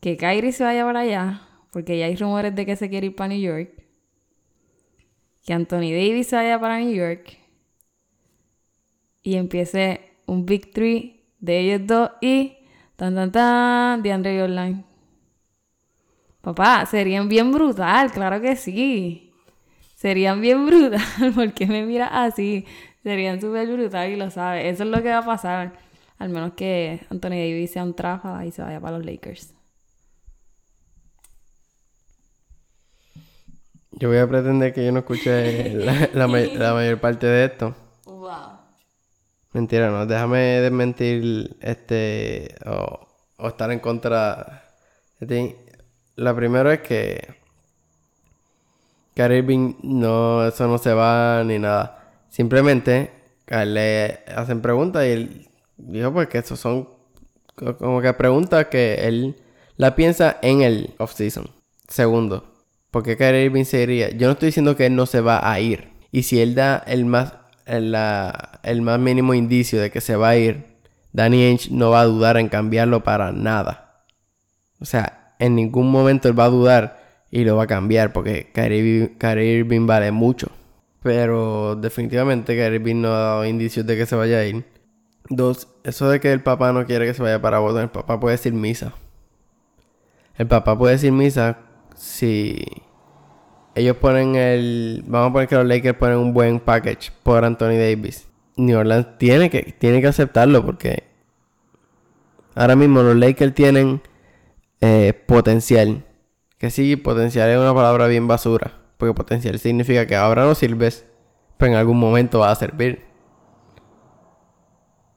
que 0.00 0.16
Kyrie 0.16 0.52
se 0.52 0.64
vaya 0.64 0.84
para 0.84 1.00
allá, 1.00 1.42
porque 1.70 1.98
ya 1.98 2.06
hay 2.06 2.16
rumores 2.16 2.54
de 2.54 2.66
que 2.66 2.76
se 2.76 2.88
quiere 2.88 3.08
ir 3.08 3.16
para 3.16 3.28
New 3.28 3.40
York. 3.40 3.81
Que 5.44 5.52
Anthony 5.52 5.90
Davis 5.90 6.28
se 6.28 6.36
vaya 6.36 6.58
para 6.58 6.78
New 6.78 6.94
York. 6.94 7.36
Y 9.22 9.36
empiece 9.36 10.00
un 10.26 10.46
Big 10.46 10.72
Three 10.72 11.24
de 11.38 11.58
ellos 11.58 11.86
dos 11.86 12.10
y 12.20 12.56
tan 12.96 13.14
tan 13.14 13.32
tan 13.32 14.02
de 14.02 14.12
Andre 14.12 14.40
Jordan. 14.40 14.84
Papá, 16.40 16.86
serían 16.86 17.28
bien 17.28 17.52
brutal, 17.52 18.10
claro 18.10 18.40
que 18.40 18.56
sí. 18.56 19.32
Serían 19.96 20.40
bien 20.40 20.66
brutal, 20.66 21.32
porque 21.34 21.66
me 21.66 21.84
mira 21.84 22.24
así. 22.24 22.64
Serían 23.02 23.40
súper 23.40 23.68
brutal 23.68 24.10
y 24.10 24.16
lo 24.16 24.30
sabe. 24.30 24.68
Eso 24.68 24.84
es 24.84 24.88
lo 24.88 25.02
que 25.02 25.08
va 25.08 25.18
a 25.18 25.24
pasar. 25.24 25.72
Al 26.18 26.28
menos 26.28 26.52
que 26.54 27.00
Anthony 27.10 27.30
Davis 27.30 27.72
sea 27.72 27.84
un 27.84 27.94
trafa 27.94 28.44
y 28.44 28.52
se 28.52 28.62
vaya 28.62 28.80
para 28.80 28.98
los 28.98 29.06
Lakers. 29.06 29.54
Yo 34.02 34.08
voy 34.08 34.18
a 34.18 34.26
pretender 34.26 34.74
que 34.74 34.84
yo 34.84 34.90
no 34.90 34.98
escuché 34.98 35.76
la, 35.76 36.26
mayor 36.26 36.98
parte 36.98 37.24
de 37.24 37.44
esto. 37.44 37.72
Wow. 38.04 38.58
Mentira, 39.52 39.92
no. 39.92 40.06
Déjame 40.06 40.60
desmentir 40.60 41.56
este. 41.60 42.52
o, 42.66 43.46
estar 43.46 43.70
en 43.70 43.78
contra 43.78 44.64
de 45.20 45.26
ti. 45.28 45.56
La 46.16 46.34
primera 46.34 46.74
es 46.74 46.80
que. 46.80 47.32
Kyrie 49.14 49.76
no, 49.84 50.48
eso 50.48 50.66
no 50.66 50.78
se 50.78 50.92
va 50.94 51.44
ni 51.44 51.60
nada. 51.60 52.24
Simplemente 52.28 53.12
le 53.46 54.18
hacen 54.34 54.62
preguntas 54.62 55.06
y 55.06 55.10
él 55.10 55.48
dijo 55.76 56.12
pues 56.12 56.26
que 56.26 56.38
eso 56.38 56.56
son 56.56 56.88
como 57.54 58.02
que 58.02 58.12
preguntas 58.14 58.66
que 58.66 58.94
él 59.06 59.36
la 59.76 59.94
piensa 59.94 60.38
en 60.42 60.62
el 60.62 60.92
off-season. 60.98 61.48
Segundo, 61.86 62.51
¿por 62.92 63.02
qué 63.02 63.16
Kyrie 63.16 63.46
Irving 63.46 63.64
se? 63.64 64.16
Yo 64.16 64.28
no 64.28 64.34
estoy 64.34 64.46
diciendo 64.46 64.76
que 64.76 64.86
él 64.86 64.94
no 64.94 65.06
se 65.06 65.20
va 65.20 65.50
a 65.50 65.58
ir. 65.58 65.88
Y 66.12 66.22
si 66.22 66.40
él 66.40 66.54
da 66.54 66.76
el 66.86 67.04
más 67.06 67.34
el, 67.66 67.96
el 68.62 68.82
más 68.82 69.00
mínimo 69.00 69.34
indicio 69.34 69.80
de 69.80 69.90
que 69.90 70.00
se 70.00 70.14
va 70.14 70.30
a 70.30 70.36
ir, 70.36 70.66
Danny 71.12 71.42
Ainge 71.42 71.70
no 71.70 71.90
va 71.90 72.02
a 72.02 72.04
dudar 72.04 72.36
en 72.36 72.48
cambiarlo 72.48 73.02
para 73.02 73.32
nada. 73.32 74.04
O 74.78 74.84
sea, 74.84 75.34
en 75.38 75.56
ningún 75.56 75.90
momento 75.90 76.28
él 76.28 76.38
va 76.38 76.44
a 76.44 76.50
dudar 76.50 77.02
y 77.30 77.44
lo 77.44 77.56
va 77.56 77.64
a 77.64 77.66
cambiar 77.66 78.12
porque 78.12 78.50
Kyrie, 78.52 79.58
Irving 79.58 79.86
vale 79.86 80.12
mucho. 80.12 80.48
Pero 81.02 81.76
definitivamente 81.76 82.54
Kyrie 82.54 82.76
Irving 82.76 83.00
no 83.00 83.08
ha 83.08 83.18
dado 83.18 83.46
indicios 83.46 83.86
de 83.86 83.96
que 83.96 84.06
se 84.06 84.16
vaya 84.16 84.38
a 84.38 84.44
ir. 84.44 84.64
Dos, 85.30 85.68
eso 85.84 86.10
de 86.10 86.20
que 86.20 86.30
el 86.30 86.42
papá 86.42 86.72
no 86.72 86.84
quiere 86.84 87.06
que 87.06 87.14
se 87.14 87.22
vaya 87.22 87.40
para 87.40 87.58
Boston, 87.58 87.84
el 87.84 87.90
papá 87.90 88.20
puede 88.20 88.36
decir 88.36 88.52
misa. 88.52 88.92
El 90.36 90.46
papá 90.46 90.76
puede 90.76 90.94
decir 90.94 91.12
misa 91.12 91.58
si 91.94 92.64
ellos 93.74 93.96
ponen 93.96 94.36
el. 94.36 95.04
Vamos 95.06 95.30
a 95.30 95.32
poner 95.32 95.48
que 95.48 95.54
los 95.54 95.66
Lakers 95.66 95.98
ponen 95.98 96.18
un 96.18 96.34
buen 96.34 96.60
package 96.60 97.10
por 97.22 97.44
Anthony 97.44 97.78
Davis. 97.78 98.28
New 98.56 98.78
Orleans 98.78 99.18
tiene 99.18 99.48
que, 99.48 99.74
tiene 99.78 100.00
que 100.00 100.08
aceptarlo 100.08 100.64
porque 100.64 101.04
ahora 102.54 102.76
mismo 102.76 103.02
los 103.02 103.16
Lakers 103.16 103.54
tienen 103.54 104.02
eh, 104.80 105.14
potencial. 105.26 106.04
Que 106.58 106.70
sí, 106.70 106.96
potencial 106.96 107.48
es 107.50 107.58
una 107.58 107.74
palabra 107.74 108.06
bien 108.06 108.28
basura. 108.28 108.78
Porque 108.98 109.14
potencial 109.14 109.58
significa 109.58 110.06
que 110.06 110.14
ahora 110.14 110.44
no 110.44 110.54
sirves, 110.54 111.06
pero 111.56 111.72
en 111.72 111.78
algún 111.78 111.98
momento 111.98 112.40
va 112.40 112.50
a 112.50 112.54
servir. 112.54 113.04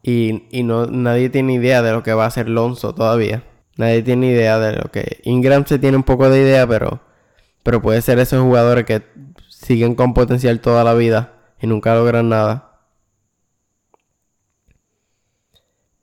Y, 0.01 0.45
y 0.49 0.63
no, 0.63 0.85
nadie 0.85 1.29
tiene 1.29 1.53
idea 1.53 1.81
de 1.81 1.91
lo 1.91 2.03
que 2.03 2.13
va 2.13 2.23
a 2.23 2.27
hacer 2.27 2.47
Lonzo 2.47 2.95
todavía. 2.95 3.43
Nadie 3.77 4.03
tiene 4.03 4.27
idea 4.27 4.59
de 4.59 4.77
lo 4.77 4.91
que. 4.91 5.21
Ingram 5.23 5.65
se 5.65 5.79
tiene 5.79 5.97
un 5.97 6.03
poco 6.03 6.29
de 6.29 6.41
idea, 6.41 6.65
pero 6.67 7.01
pero 7.65 7.81
puede 7.81 7.99
ser 8.03 8.19
esos 8.19 8.43
jugadores 8.43 8.85
que 8.85 9.01
siguen 9.49 9.95
con 9.95 10.13
potencial 10.13 10.59
toda 10.59 10.83
la 10.83 10.93
vida 10.93 11.33
y 11.59 11.65
nunca 11.65 11.95
logran 11.95 12.29
nada. 12.29 12.79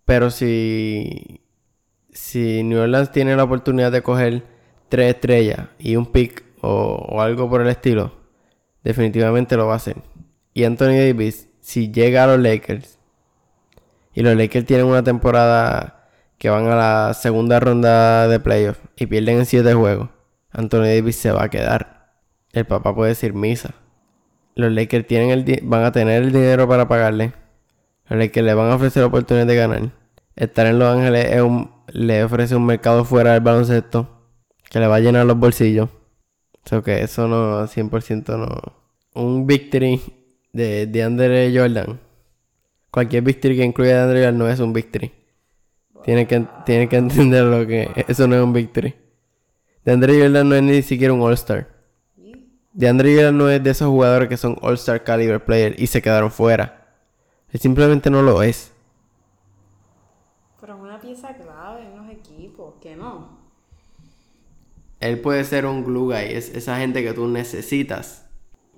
Pero 0.04 0.32
si, 0.32 1.40
si 2.10 2.64
New 2.64 2.80
Orleans 2.80 3.12
tiene 3.12 3.36
la 3.36 3.44
oportunidad 3.44 3.92
de 3.92 4.02
coger 4.02 4.44
tres 4.88 5.14
estrellas 5.14 5.68
y 5.78 5.94
un 5.94 6.06
pick 6.06 6.42
o, 6.62 7.22
algo 7.22 7.48
por 7.48 7.60
el 7.60 7.68
estilo, 7.68 8.12
definitivamente 8.82 9.56
lo 9.56 9.68
va 9.68 9.74
a 9.74 9.76
hacer. 9.76 10.02
Y 10.54 10.64
Anthony 10.64 10.98
Davis, 10.98 11.48
si 11.60 11.92
llega 11.92 12.24
a 12.24 12.26
los 12.26 12.40
Lakers 12.40 12.98
y 14.14 14.22
los 14.22 14.36
Lakers 14.36 14.66
tienen 14.66 14.86
una 14.86 15.04
temporada 15.04 16.01
que 16.42 16.50
van 16.50 16.66
a 16.66 16.74
la 16.74 17.14
segunda 17.14 17.60
ronda 17.60 18.26
de 18.26 18.40
playoffs 18.40 18.80
y 18.96 19.06
pierden 19.06 19.38
en 19.38 19.46
siete 19.46 19.74
juegos 19.74 20.08
Anthony 20.50 20.86
Davis 20.96 21.14
se 21.14 21.30
va 21.30 21.44
a 21.44 21.48
quedar. 21.48 22.16
El 22.50 22.64
papá 22.64 22.92
puede 22.92 23.10
decir 23.10 23.32
misa. 23.32 23.74
Los 24.56 24.72
Lakers 24.72 25.06
tienen 25.06 25.30
el 25.30 25.60
van 25.62 25.84
a 25.84 25.92
tener 25.92 26.20
el 26.20 26.32
dinero 26.32 26.66
para 26.66 26.88
pagarle. 26.88 27.32
Los 28.08 28.18
Lakers 28.18 28.44
le 28.44 28.54
van 28.54 28.72
a 28.72 28.74
ofrecer 28.74 29.02
la 29.02 29.06
oportunidad 29.06 29.46
de 29.46 29.54
ganar. 29.54 29.90
Estar 30.34 30.66
en 30.66 30.80
Los 30.80 30.92
Ángeles 30.92 31.30
le 31.92 32.24
ofrece 32.24 32.56
un 32.56 32.66
mercado 32.66 33.04
fuera 33.04 33.34
del 33.34 33.40
baloncesto 33.42 34.08
que 34.68 34.80
le 34.80 34.88
va 34.88 34.96
a 34.96 35.00
llenar 35.00 35.24
los 35.24 35.38
bolsillos. 35.38 35.90
O 36.72 36.82
que 36.82 37.04
eso 37.04 37.28
no, 37.28 37.68
100% 37.68 38.36
no. 38.36 38.72
Un 39.14 39.46
victory 39.46 40.02
de, 40.52 40.88
de 40.88 41.02
Andre 41.04 41.56
Jordan. 41.56 42.00
Cualquier 42.90 43.22
victory 43.22 43.58
que 43.58 43.64
incluya 43.64 44.00
a 44.00 44.02
Andre 44.02 44.24
Jordan 44.24 44.38
no 44.38 44.48
es 44.48 44.58
un 44.58 44.72
victory. 44.72 45.21
Tiene 46.04 46.26
que, 46.26 46.46
tiene 46.64 46.88
que 46.88 46.96
entender 46.98 47.44
lo 47.44 47.66
que 47.66 48.04
eso 48.08 48.26
no 48.26 48.36
es 48.36 48.42
un 48.42 48.52
victory. 48.52 48.94
De 49.84 49.92
Andre 49.92 50.20
Jordan 50.20 50.48
no 50.48 50.54
es 50.54 50.62
ni 50.62 50.82
siquiera 50.82 51.12
un 51.12 51.22
All-Star. 51.22 51.68
De 52.72 52.88
Andre 52.88 53.14
Jordan 53.14 53.36
no 53.36 53.50
es 53.50 53.62
de 53.62 53.70
esos 53.70 53.88
jugadores 53.88 54.28
que 54.28 54.36
son 54.36 54.56
All-Star 54.62 55.02
caliber 55.04 55.44
player 55.44 55.74
y 55.78 55.88
se 55.88 56.00
quedaron 56.00 56.30
fuera. 56.30 56.96
Él 57.50 57.60
simplemente 57.60 58.08
no 58.08 58.22
lo 58.22 58.42
es. 58.42 58.72
Pero 60.60 60.76
es 60.76 60.80
una 60.80 61.00
pieza 61.00 61.34
clave 61.34 61.84
en 61.84 61.96
los 61.96 62.10
equipos, 62.10 62.74
que 62.80 62.96
no. 62.96 63.42
Él 65.00 65.18
puede 65.20 65.44
ser 65.44 65.66
un 65.66 65.84
glue 65.84 66.14
guy, 66.14 66.32
es 66.32 66.48
esa 66.54 66.78
gente 66.78 67.02
que 67.02 67.12
tú 67.12 67.26
necesitas. 67.26 68.26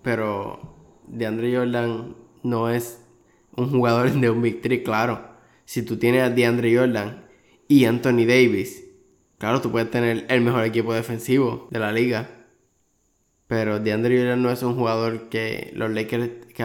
Pero 0.03 0.75
de 1.07 1.27
Andre 1.27 1.55
Jordan 1.55 2.17
no 2.43 2.71
es 2.71 3.05
un 3.57 3.71
jugador 3.71 4.11
de 4.13 4.31
un 4.31 4.43
victory, 4.43 4.83
claro. 4.83 5.34
Si 5.65 5.83
tú 5.83 5.97
tienes 5.99 6.23
a 6.23 6.31
DeAndre 6.31 6.77
Jordan 6.77 7.27
y 7.69 7.85
Anthony 7.85 8.27
Davis 8.27 8.85
Claro, 9.45 9.61
tú 9.61 9.71
puedes 9.71 9.91
tener 9.91 10.25
el 10.31 10.41
mejor 10.41 10.65
equipo 10.65 10.95
defensivo 10.95 11.69
de 11.71 11.79
la 11.79 11.93
liga. 11.93 12.31
Pero 13.47 13.79
DeAndre 13.79 14.17
Jordan 14.17 14.43
no 14.43 14.51
es 14.51 14.63
un 14.63 14.75
jugador 14.75 15.29
que 15.29 15.71
los 15.75 15.91
Lakers, 15.91 16.31
que, 16.55 16.65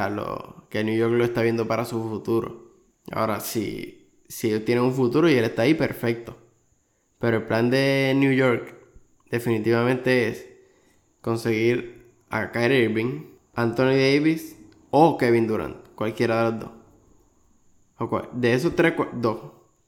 que 0.70 0.84
New 0.86 0.96
York 0.96 1.14
lo 1.14 1.26
está 1.26 1.42
viendo 1.42 1.68
para 1.68 1.84
su 1.84 2.02
futuro. 2.02 2.72
Ahora, 3.12 3.42
si, 3.42 4.10
si 4.30 4.48
ellos 4.48 4.64
tienen 4.64 4.86
un 4.86 4.94
futuro 4.94 5.30
y 5.30 5.34
él 5.34 5.44
está 5.44 5.64
ahí, 5.64 5.74
perfecto. 5.74 6.38
Pero 7.18 7.38
el 7.38 7.44
plan 7.44 7.70
de 7.70 8.14
New 8.16 8.32
York 8.32 8.76
definitivamente 9.30 10.30
es 10.30 10.48
conseguir 11.20 12.14
a 12.30 12.52
Kyrie 12.52 12.86
Irving, 12.86 13.26
Anthony 13.56 13.98
Davis 13.98 14.56
o 14.92 15.18
Kevin 15.18 15.48
Durant, 15.48 15.86
cualquiera 15.96 16.46
de 16.46 16.52
los 16.52 16.60
dos. 16.62 16.79
De 18.34 18.54
esos 18.54 18.76
tres, 18.76 18.94
dos. 19.14 19.40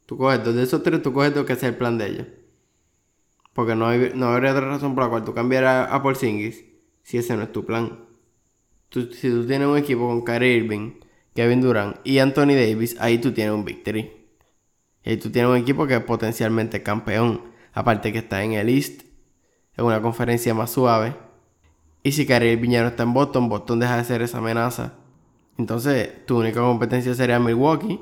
Tú 0.05 0.17
coges 0.17 0.43
dos. 0.43 0.55
De 0.55 0.63
esos 0.63 0.83
tres, 0.83 1.01
tú 1.01 1.13
coges 1.13 1.33
dos 1.33 1.45
que 1.45 1.55
sea 1.55 1.69
el 1.69 1.77
plan 1.77 1.97
de 1.97 2.07
ellos. 2.07 2.27
Porque 3.53 3.75
no, 3.75 3.91
no 4.15 4.27
habría 4.27 4.51
otra 4.51 4.67
razón 4.67 4.95
por 4.95 5.05
la 5.05 5.09
cual 5.09 5.23
tú 5.23 5.33
cambiaras 5.33 5.91
a 5.91 6.01
Porzingis 6.01 6.65
si 7.03 7.17
ese 7.17 7.35
no 7.35 7.43
es 7.43 7.51
tu 7.51 7.65
plan. 7.65 8.05
si 8.91 9.29
tú 9.29 9.45
tienes 9.45 9.67
un 9.67 9.77
equipo 9.77 10.07
con 10.07 10.23
Kyrie 10.23 10.57
Irving, 10.57 10.99
Kevin 11.35 11.61
Durant 11.61 11.97
y 12.03 12.19
Anthony 12.19 12.53
Davis, 12.55 12.95
ahí 12.99 13.17
tú 13.17 13.31
tienes 13.31 13.53
un 13.53 13.65
victory. 13.65 14.11
Y 15.03 15.09
ahí 15.09 15.17
tú 15.17 15.31
tienes 15.31 15.49
un 15.49 15.57
equipo 15.57 15.87
que 15.87 15.95
es 15.95 16.03
potencialmente 16.03 16.83
campeón. 16.83 17.51
Aparte 17.73 18.11
que 18.11 18.19
está 18.19 18.43
en 18.43 18.53
el 18.53 18.69
East, 18.69 19.03
en 19.77 19.85
una 19.85 20.01
conferencia 20.01 20.53
más 20.53 20.71
suave. 20.71 21.15
Y 22.03 22.11
si 22.11 22.25
Kyrie 22.25 22.53
Irving 22.53 22.71
ya 22.71 22.81
no 22.81 22.89
está 22.89 23.03
en 23.03 23.13
Boston, 23.13 23.49
Boston 23.49 23.79
deja 23.79 23.97
de 23.97 24.03
ser 24.03 24.21
esa 24.21 24.39
amenaza. 24.39 25.00
Entonces, 25.61 26.25
tu 26.25 26.39
única 26.39 26.59
competencia 26.59 27.13
sería 27.13 27.39
Milwaukee 27.39 28.01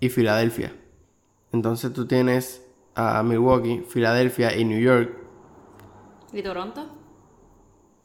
y 0.00 0.10
Filadelfia. 0.10 0.76
Entonces 1.50 1.94
tú 1.94 2.06
tienes 2.06 2.62
a 2.94 3.22
Milwaukee, 3.22 3.82
Filadelfia 3.88 4.54
y 4.54 4.66
New 4.66 4.78
York. 4.78 5.16
¿Y 6.34 6.42
Toronto? 6.42 6.84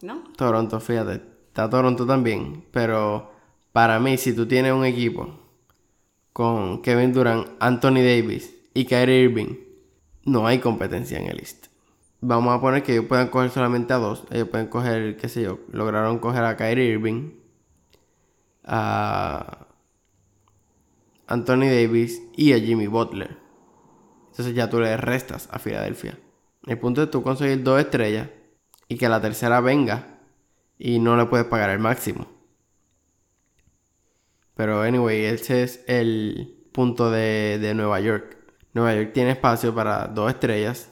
¿No? 0.01 0.23
Toronto, 0.37 0.79
fíjate. 0.79 1.15
Está 1.47 1.69
Toronto 1.69 2.05
también. 2.05 2.63
Pero 2.71 3.29
para 3.73 3.99
mí, 3.99 4.17
si 4.17 4.33
tú 4.33 4.47
tienes 4.47 4.71
un 4.71 4.85
equipo 4.85 5.27
con 6.31 6.81
Kevin 6.81 7.11
Durant, 7.11 7.49
Anthony 7.59 7.95
Davis 7.95 8.55
y 8.73 8.85
Kyrie 8.85 9.23
Irving, 9.23 9.57
no 10.23 10.47
hay 10.47 10.59
competencia 10.59 11.19
en 11.19 11.27
el 11.27 11.39
East. 11.39 11.65
Vamos 12.21 12.57
a 12.57 12.61
poner 12.61 12.81
que 12.83 12.93
ellos 12.93 13.07
puedan 13.09 13.27
coger 13.27 13.49
solamente 13.49 13.91
a 13.91 13.97
dos. 13.97 14.23
Ellos 14.31 14.47
pueden 14.47 14.67
coger, 14.67 15.17
qué 15.17 15.27
sé 15.27 15.41
yo, 15.41 15.59
lograron 15.69 16.19
coger 16.19 16.45
a 16.45 16.55
Kyrie 16.55 16.93
Irving, 16.93 17.38
a 18.69 19.67
Anthony 21.27 21.65
Davis 21.69 22.21
y 22.35 22.53
a 22.53 22.59
Jimmy 22.59 22.87
Butler. 22.87 23.37
Entonces 24.31 24.55
ya 24.55 24.69
tú 24.69 24.79
le 24.79 24.95
restas 24.95 25.49
a 25.51 25.59
Filadelfia. 25.59 26.17
El 26.65 26.79
punto 26.79 27.03
es 27.03 27.11
tú 27.11 27.23
conseguir 27.23 27.63
dos 27.63 27.79
estrellas 27.79 28.29
y 28.87 28.97
que 28.97 29.09
la 29.09 29.19
tercera 29.19 29.59
venga 29.59 30.19
y 30.77 30.99
no 30.99 31.17
le 31.17 31.25
puedes 31.25 31.47
pagar 31.47 31.71
el 31.71 31.79
máximo. 31.79 32.27
Pero 34.55 34.81
anyway, 34.81 35.25
ese 35.25 35.63
es 35.63 35.83
el 35.87 36.67
punto 36.71 37.11
de, 37.11 37.59
de 37.59 37.73
Nueva 37.73 37.99
York. 37.99 38.37
Nueva 38.73 38.95
York 38.95 39.11
tiene 39.13 39.31
espacio 39.31 39.73
para 39.73 40.07
dos 40.07 40.31
estrellas, 40.31 40.91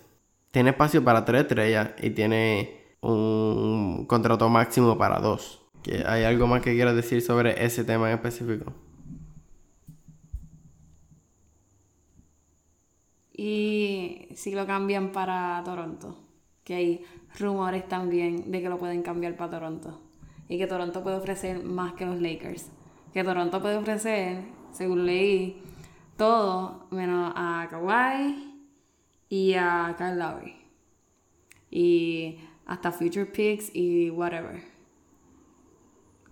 tiene 0.51 0.71
espacio 0.71 1.03
para 1.03 1.25
tres 1.25 1.41
estrellas 1.41 1.91
y 2.01 2.09
tiene 2.11 2.95
un 3.01 4.05
contrato 4.07 4.49
máximo 4.49 4.97
para 4.97 5.19
dos. 5.19 5.66
¿Hay 6.05 6.23
algo 6.23 6.47
más 6.47 6.61
que 6.61 6.73
quieras 6.73 6.95
decir 6.95 7.21
sobre 7.21 7.63
ese 7.63 7.83
tema 7.83 8.09
en 8.09 8.15
específico? 8.15 8.73
Y 13.33 14.29
si 14.35 14.51
lo 14.51 14.65
cambian 14.65 15.11
para 15.11 15.61
Toronto, 15.63 16.17
que 16.63 16.75
hay 16.75 17.05
rumores 17.39 17.87
también 17.87 18.51
de 18.51 18.61
que 18.61 18.69
lo 18.69 18.77
pueden 18.77 19.03
cambiar 19.03 19.37
para 19.37 19.51
Toronto. 19.51 20.01
Y 20.49 20.57
que 20.57 20.65
Toronto 20.65 21.03
puede 21.03 21.17
ofrecer 21.17 21.63
más 21.63 21.93
que 21.93 22.05
los 22.05 22.19
Lakers. 22.19 22.71
Que 23.13 23.23
Toronto 23.23 23.61
puede 23.61 23.77
ofrecer, 23.77 24.43
según 24.71 25.05
leí, 25.05 25.61
todo 26.17 26.87
menos 26.89 27.31
a 27.35 27.67
Kawhi 27.69 28.65
y 29.29 29.53
a 29.53 29.95
Kyle 29.97 30.17
Lowry. 30.17 30.55
Y 31.69 32.39
hasta 32.65 32.91
Future 32.91 33.27
Picks 33.27 33.69
y 33.75 34.09
whatever. 34.09 34.76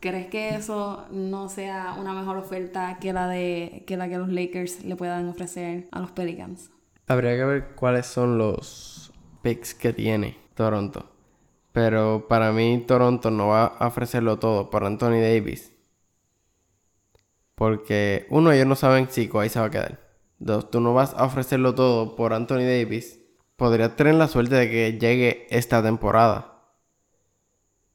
¿Crees 0.06 0.28
que 0.28 0.50
eso 0.50 1.08
no 1.10 1.50
sea 1.50 1.96
una 2.00 2.14
mejor 2.14 2.38
oferta 2.38 3.00
que 3.02 3.12
la 3.12 3.28
de 3.28 3.86
que 3.88 3.98
la 3.98 4.08
que 4.08 4.20
los 4.20 4.30
Lakers 4.30 4.86
le 4.86 4.96
puedan 4.96 5.28
ofrecer 5.28 5.88
a 5.92 6.00
los 6.00 6.12
Pelicans? 6.12 6.70
Habría 7.08 7.36
que 7.36 7.44
ver 7.44 7.70
cuáles 7.74 8.06
son 8.06 8.38
los 8.38 9.12
picks 9.42 9.74
que 9.74 9.94
tiene 9.94 10.38
Toronto. 10.54 11.12
Pero 11.72 12.28
para 12.28 12.52
mí 12.52 12.84
Toronto 12.86 13.32
no 13.32 13.48
va 13.48 13.66
a 13.66 13.88
ofrecerlo 13.88 14.38
todo 14.38 14.70
por 14.70 14.84
Anthony 14.84 15.22
Davis. 15.22 15.74
Porque 17.56 18.28
uno, 18.30 18.52
ellos 18.52 18.68
no 18.68 18.76
saben 18.76 19.08
si 19.10 19.28
Kawhi 19.28 19.50
se 19.50 19.60
va 19.60 19.66
a 19.66 19.72
quedar. 19.72 20.02
Dos, 20.38 20.70
tú 20.70 20.82
no 20.82 20.94
vas 20.94 21.16
a 21.16 21.26
ofrecerlo 21.26 21.74
todo 21.74 22.16
por 22.16 22.34
Anthony 22.34 22.58
Davis. 22.58 23.22
Podrías 23.56 23.96
tener 23.96 24.14
la 24.14 24.28
suerte 24.28 24.54
de 24.54 24.70
que 24.70 25.00
llegue 25.00 25.48
esta 25.50 25.82
temporada. 25.82 26.62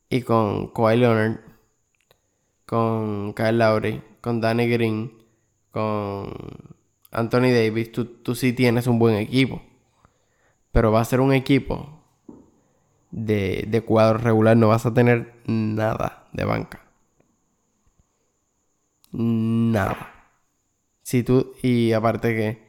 Y 0.09 0.23
con 0.23 0.73
Kawhi 0.73 0.97
Leonard, 0.97 1.50
con 2.71 3.35
Kyle 3.35 3.59
Lowry, 3.59 4.01
con 4.21 4.41
Danny 4.41 4.69
Green, 4.69 5.13
con 5.73 6.33
Anthony 7.11 7.51
Davis, 7.51 7.91
tú, 7.91 8.05
tú 8.05 8.37
sí 8.37 8.53
tienes 8.53 8.87
un 8.87 9.01
buen 9.01 9.17
equipo. 9.17 9.61
Pero 10.71 10.93
va 10.93 11.01
a 11.01 11.05
ser 11.05 11.19
un 11.21 11.33
equipo 11.33 12.01
de, 13.11 13.65
de 13.67 13.81
cuadro 13.83 14.19
regular. 14.19 14.57
No 14.57 14.69
vas 14.69 14.87
a 14.87 14.95
tener 14.95 15.35
nada 15.47 16.29
de 16.33 16.45
banca. 16.45 16.81
Nada. 19.11 20.31
Si 21.03 21.25
tú, 21.25 21.55
y 21.65 21.91
aparte 21.93 22.37
que, 22.37 22.63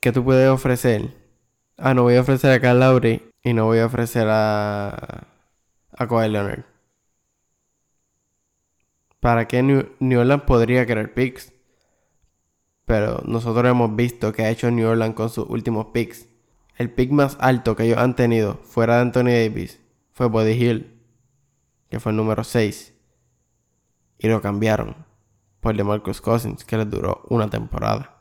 ¿qué 0.00 0.10
tú 0.10 0.24
puedes 0.24 0.48
ofrecer? 0.50 1.16
Ah, 1.76 1.94
no 1.94 2.02
voy 2.02 2.16
a 2.16 2.22
ofrecer 2.22 2.50
a 2.50 2.60
Carl 2.60 2.80
Lowry 2.80 3.22
y 3.44 3.52
no 3.52 3.66
voy 3.66 3.78
a 3.78 3.86
ofrecer 3.86 4.26
a, 4.28 4.88
a 5.92 6.08
Kawhi 6.08 6.28
Leonard. 6.30 6.69
¿Para 9.20 9.46
qué 9.46 9.62
New, 9.62 10.18
Orleans 10.18 10.44
podría 10.44 10.86
querer 10.86 11.12
picks? 11.12 11.52
Pero 12.86 13.22
nosotros 13.26 13.70
hemos 13.70 13.94
visto 13.94 14.32
que 14.32 14.42
ha 14.42 14.50
hecho 14.50 14.70
New 14.70 14.88
Orleans 14.88 15.14
con 15.14 15.28
sus 15.28 15.48
últimos 15.48 15.86
picks. 15.92 16.26
El 16.76 16.90
pick 16.90 17.10
más 17.10 17.36
alto 17.40 17.76
que 17.76 17.84
ellos 17.84 17.98
han 17.98 18.16
tenido 18.16 18.54
fuera 18.64 18.96
de 18.96 19.02
Anthony 19.02 19.24
Davis 19.24 19.78
fue 20.12 20.28
Body 20.28 20.52
Hill, 20.52 20.98
que 21.90 22.00
fue 22.00 22.12
el 22.12 22.16
número 22.16 22.42
6. 22.42 22.94
Y 24.18 24.28
lo 24.28 24.40
cambiaron 24.40 24.96
por 25.60 25.76
de 25.76 25.84
Marcus 25.84 26.22
Cousins, 26.22 26.64
que 26.64 26.78
les 26.78 26.88
duró 26.88 27.22
una 27.28 27.50
temporada. 27.50 28.16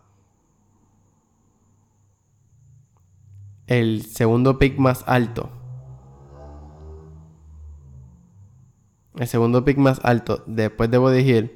El 3.68 4.04
segundo 4.04 4.60
pick 4.60 4.78
más 4.78 5.04
alto. 5.08 5.59
El 9.15 9.28
segundo 9.28 9.65
pick 9.65 9.78
más 9.78 10.00
alto 10.04 10.43
después 10.45 10.91
de 10.91 10.98
Body 10.98 11.19
Hill 11.19 11.52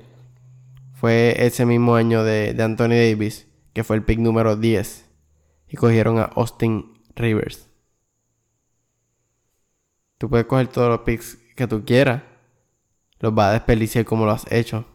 fue 0.93 1.35
ese 1.45 1.65
mismo 1.65 1.95
año 1.95 2.23
de, 2.23 2.53
de 2.53 2.63
Anthony 2.63 2.89
Davis, 2.89 3.47
que 3.73 3.83
fue 3.83 3.95
el 3.95 4.03
pick 4.03 4.19
número 4.19 4.55
10. 4.55 5.09
Y 5.67 5.75
cogieron 5.75 6.19
a 6.19 6.23
Austin 6.23 6.99
Rivers. 7.15 7.67
Tú 10.17 10.29
puedes 10.29 10.45
coger 10.45 10.67
todos 10.67 10.89
los 10.89 10.99
picks 10.99 11.37
que 11.55 11.67
tú 11.67 11.83
quieras. 11.83 12.21
Los 13.19 13.33
vas 13.33 13.49
a 13.49 13.53
desperdiciar 13.53 14.05
como 14.05 14.25
lo 14.25 14.31
has 14.31 14.49
hecho 14.51 14.85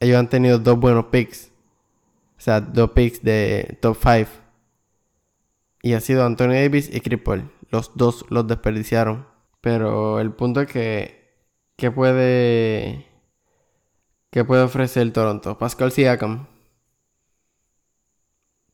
ellos 0.00 0.18
han 0.18 0.28
tenido 0.28 0.58
dos 0.58 0.80
buenos 0.80 1.06
picks. 1.06 1.52
O 2.38 2.40
sea, 2.40 2.60
dos 2.60 2.90
picks 2.92 3.22
de 3.22 3.78
top 3.80 3.96
5. 4.00 4.30
Y 5.82 5.92
ha 5.92 6.00
sido 6.00 6.24
Anthony 6.24 6.54
Davis 6.54 6.90
y 6.92 7.00
Cripple. 7.00 7.44
Los 7.68 7.92
dos 7.94 8.24
los 8.30 8.46
desperdiciaron. 8.46 9.26
Pero 9.60 10.20
el 10.20 10.32
punto 10.32 10.62
es 10.62 10.68
que. 10.68 11.19
¿Qué 11.80 11.90
puede. 11.90 13.06
¿Qué 14.30 14.44
puede 14.44 14.64
ofrecer 14.64 15.10
Toronto? 15.14 15.56
Pascal 15.56 15.90
Siakam. 15.90 16.46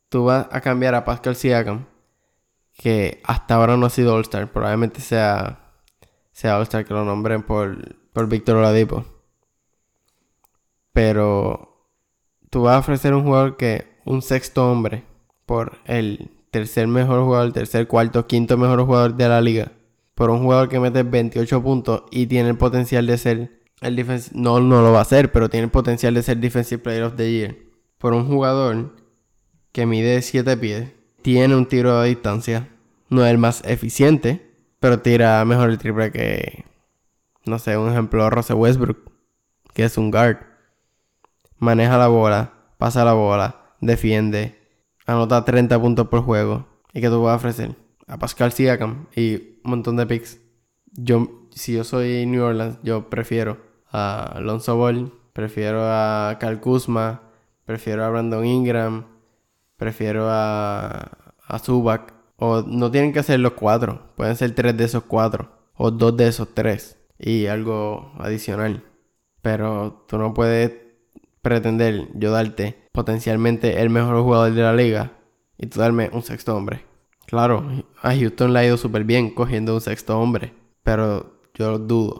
Tú 0.09 0.25
vas 0.25 0.49
a 0.51 0.61
cambiar 0.61 0.97
a 0.97 1.05
Pascal 1.05 1.37
Siakam. 1.37 1.87
Que 2.75 3.21
hasta 3.23 3.55
ahora 3.55 3.77
no 3.77 3.87
ha 3.87 3.91
sido 3.91 4.13
All-Star. 4.13 4.51
Probablemente 4.51 5.01
sea. 5.01 5.73
Sea 6.33 6.57
All-Star 6.57 6.85
que 6.85 6.95
lo 6.95 7.05
nombren 7.05 7.45
por. 7.45 7.97
Por 8.13 8.29
Víctor 8.29 8.57
Oladipo. 8.57 9.05
Pero 10.93 11.89
tú 12.51 12.63
vas 12.63 12.75
a 12.75 12.81
ofrecer 12.81 13.15
un 13.15 13.23
jugador 13.23 13.57
que 13.57 14.01
un 14.05 14.21
sexto 14.21 14.69
hombre 14.69 15.05
por 15.45 15.79
el 15.85 16.33
tercer 16.51 16.89
mejor 16.89 17.23
jugador, 17.23 17.53
tercer, 17.53 17.87
cuarto, 17.87 18.27
quinto 18.27 18.59
mejor 18.59 18.85
jugador 18.85 19.15
de 19.15 19.29
la 19.29 19.41
liga. 19.41 19.71
Por 20.17 20.31
un 20.31 20.43
jugador 20.43 20.69
que 20.69 20.81
mete 20.81 21.05
28 21.05 21.63
puntos 21.63 22.03
y 22.11 22.27
tiene 22.27 22.49
el 22.49 22.59
potencial 22.59 23.07
de 23.07 23.17
ser 23.17 23.63
el. 23.81 24.23
No, 24.33 24.59
no 24.59 24.83
lo 24.83 24.91
va 24.91 24.99
a 24.99 25.03
hacer, 25.03 25.31
pero 25.31 25.49
tiene 25.49 25.67
el 25.67 25.71
potencial 25.71 26.15
de 26.15 26.25
ser 26.25 26.39
Defensive 26.39 26.83
Player 26.83 27.05
of 27.05 27.15
the 27.15 27.31
Year. 27.31 27.57
Por 27.99 28.13
un 28.13 28.27
jugador 28.27 28.97
que 29.71 29.87
mide 29.87 30.21
7 30.23 30.57
pies, 30.57 30.91
tiene 31.23 31.55
un 31.55 31.67
tiro 31.67 32.01
de 32.01 32.09
distancia. 32.09 32.69
No 33.09 33.25
es 33.25 33.31
el 33.31 33.39
más 33.39 33.63
eficiente, 33.65 34.51
pero 34.81 34.99
tira 34.99 35.45
mejor 35.45 35.71
el 35.71 35.79
triple 35.79 36.11
que. 36.11 36.65
No 37.45 37.61
sé, 37.61 37.77
un 37.77 37.89
ejemplo, 37.89 38.29
Rose 38.29 38.55
Westbrook, 38.55 39.13
que 39.73 39.85
es 39.85 39.97
un 39.97 40.11
guard 40.11 40.39
maneja 41.59 41.97
la 41.99 42.09
bola, 42.09 42.53
pasa 42.79 43.05
la 43.05 43.15
bola, 43.15 43.75
defiende, 43.81 44.59
anota 45.07 45.45
30 45.45 45.81
puntos 45.81 46.09
por 46.09 46.23
juego. 46.23 46.67
¿Y 46.93 47.01
qué 47.01 47.09
tú 47.09 47.23
vas 47.23 47.35
a 47.35 47.37
ofrecer? 47.37 47.77
A 48.07 48.19
Pascal 48.19 48.53
Siakam 48.53 49.07
y 49.15 49.59
un 49.65 49.71
montón 49.71 49.97
de 49.97 50.07
picks. 50.07 50.41
Yo, 50.93 51.49
si 51.51 51.75
yo 51.75 51.85
soy 51.85 52.25
New 52.27 52.43
Orleans, 52.43 52.79
yo 52.83 53.11
prefiero 53.11 53.59
a 53.91 54.23
Alonso 54.37 54.77
Ball, 54.77 55.13
prefiero 55.33 55.81
a 55.83 56.37
Cal 56.41 56.61
Kuzma, 56.61 57.23
prefiero 57.65 58.05
a 58.05 58.11
Brandon 58.11 58.45
Ingram, 58.45 59.07
prefiero 59.77 60.29
a, 60.29 61.35
a 61.47 61.59
Zubac. 61.59 62.15
O 62.39 62.63
no 62.63 62.91
tienen 62.91 63.13
que 63.13 63.23
ser 63.23 63.41
los 63.41 63.53
cuatro, 63.53 64.13
pueden 64.17 64.37
ser 64.37 64.55
tres 64.55 64.77
de 64.77 64.85
esos 64.85 65.05
cuatro, 65.05 65.51
o 65.75 65.91
dos 65.91 66.17
de 66.17 66.29
esos 66.29 66.55
tres, 66.55 66.99
y 67.19 67.47
algo 67.47 68.13
adicional. 68.19 68.85
Pero 69.41 70.05
tú 70.07 70.19
no 70.19 70.35
puedes 70.35 70.73
pretender 71.41 72.09
yo 72.15 72.31
darte 72.33 72.89
potencialmente 72.93 73.81
el 73.81 73.91
mejor 73.91 74.23
jugador 74.23 74.53
de 74.53 74.63
la 74.63 74.75
liga 74.75 75.13
y 75.57 75.67
tú 75.67 75.81
darme 75.81 76.11
un 76.13 76.23
sexto 76.23 76.57
hombre. 76.57 76.85
Claro, 77.27 77.65
a 78.03 78.15
Houston 78.15 78.53
le 78.53 78.61
ha 78.61 78.65
ido 78.65 78.77
súper 78.77 79.05
bien 79.05 79.31
cogiendo 79.31 79.75
un 79.75 79.81
sexto 79.81 80.19
hombre, 80.19 80.55
pero 80.83 81.41
yo 81.55 81.73
lo 81.73 81.79
dudo. 81.79 82.15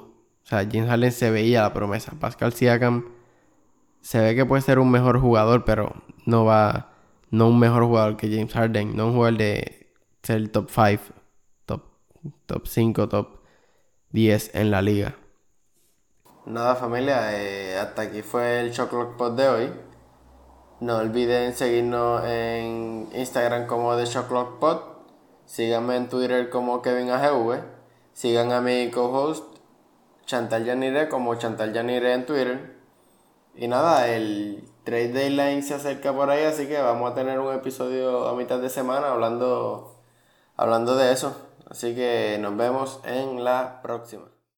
O 0.45 0.49
sea, 0.49 0.61
James 0.61 0.89
Harden 0.89 1.13
se 1.13 1.31
veía 1.31 1.63
la 1.63 1.73
promesa. 1.73 2.13
Pascal 2.19 2.53
Siakam 2.53 3.07
se 4.01 4.21
ve 4.21 4.35
que 4.35 4.47
puede 4.47 4.63
ser 4.63 4.79
un 4.79 4.91
mejor 4.91 5.21
jugador, 5.21 5.65
pero 5.65 5.93
no 6.25 6.45
va, 6.45 6.93
no 7.31 7.49
un 7.49 7.59
mejor 7.59 7.85
jugador 7.85 8.17
que 8.17 8.29
James 8.29 8.53
Harden, 8.53 8.97
no 8.97 9.09
un 9.09 9.15
jugador 9.15 9.39
de 9.39 9.95
ser 10.23 10.49
top 10.51 10.71
5, 10.71 11.03
top, 11.67 11.83
top 12.47 12.67
5, 12.67 13.09
top 13.09 13.41
10 14.11 14.55
en 14.55 14.71
la 14.71 14.83
liga. 14.83 15.17
Nada 16.47 16.77
familia, 16.77 17.37
eh, 17.41 17.77
hasta 17.77 18.03
aquí 18.03 18.23
fue 18.23 18.61
el 18.61 18.71
Shotlock 18.71 19.17
Pod 19.17 19.37
de 19.37 19.49
hoy. 19.49 19.73
No 20.79 20.99
olviden 20.99 21.55
seguirnos 21.55 22.25
en 22.25 23.09
Instagram 23.13 23.67
como 23.67 23.97
The 23.97 24.07
Shotlock 24.07 24.59
Pod. 24.61 24.96
Síganme 25.47 25.97
en 25.97 26.09
Twitter 26.09 26.51
como 26.51 26.83
Kevin 26.83 27.11
AGV. 27.11 27.63
Sigan 28.13 28.53
a 28.53 28.61
mi 28.61 28.91
co-host 28.91 29.45
Chantal 30.27 30.65
Yanire 30.65 31.09
como 31.09 31.37
Chantal 31.37 31.73
Yanire 31.73 32.13
en 32.13 32.27
Twitter. 32.27 32.77
Y 33.55 33.69
nada, 33.69 34.09
el 34.09 34.69
trade 34.85 35.13
deadline 35.13 35.63
se 35.63 35.75
acerca 35.75 36.13
por 36.13 36.31
ahí, 36.31 36.45
así 36.45 36.67
que 36.67 36.81
vamos 36.81 37.11
a 37.11 37.15
tener 37.15 37.39
un 37.41 37.55
episodio 37.55 38.29
a 38.29 38.35
mitad 38.35 38.59
de 38.59 38.69
semana 38.69 39.13
hablando, 39.13 40.03
hablando 40.57 40.97
de 40.97 41.13
eso. 41.13 41.35
Así 41.71 41.95
que 41.95 42.39
nos 42.41 42.57
vemos 42.57 43.01
en 43.05 43.45
la 43.45 43.81
próxima. 43.83 44.36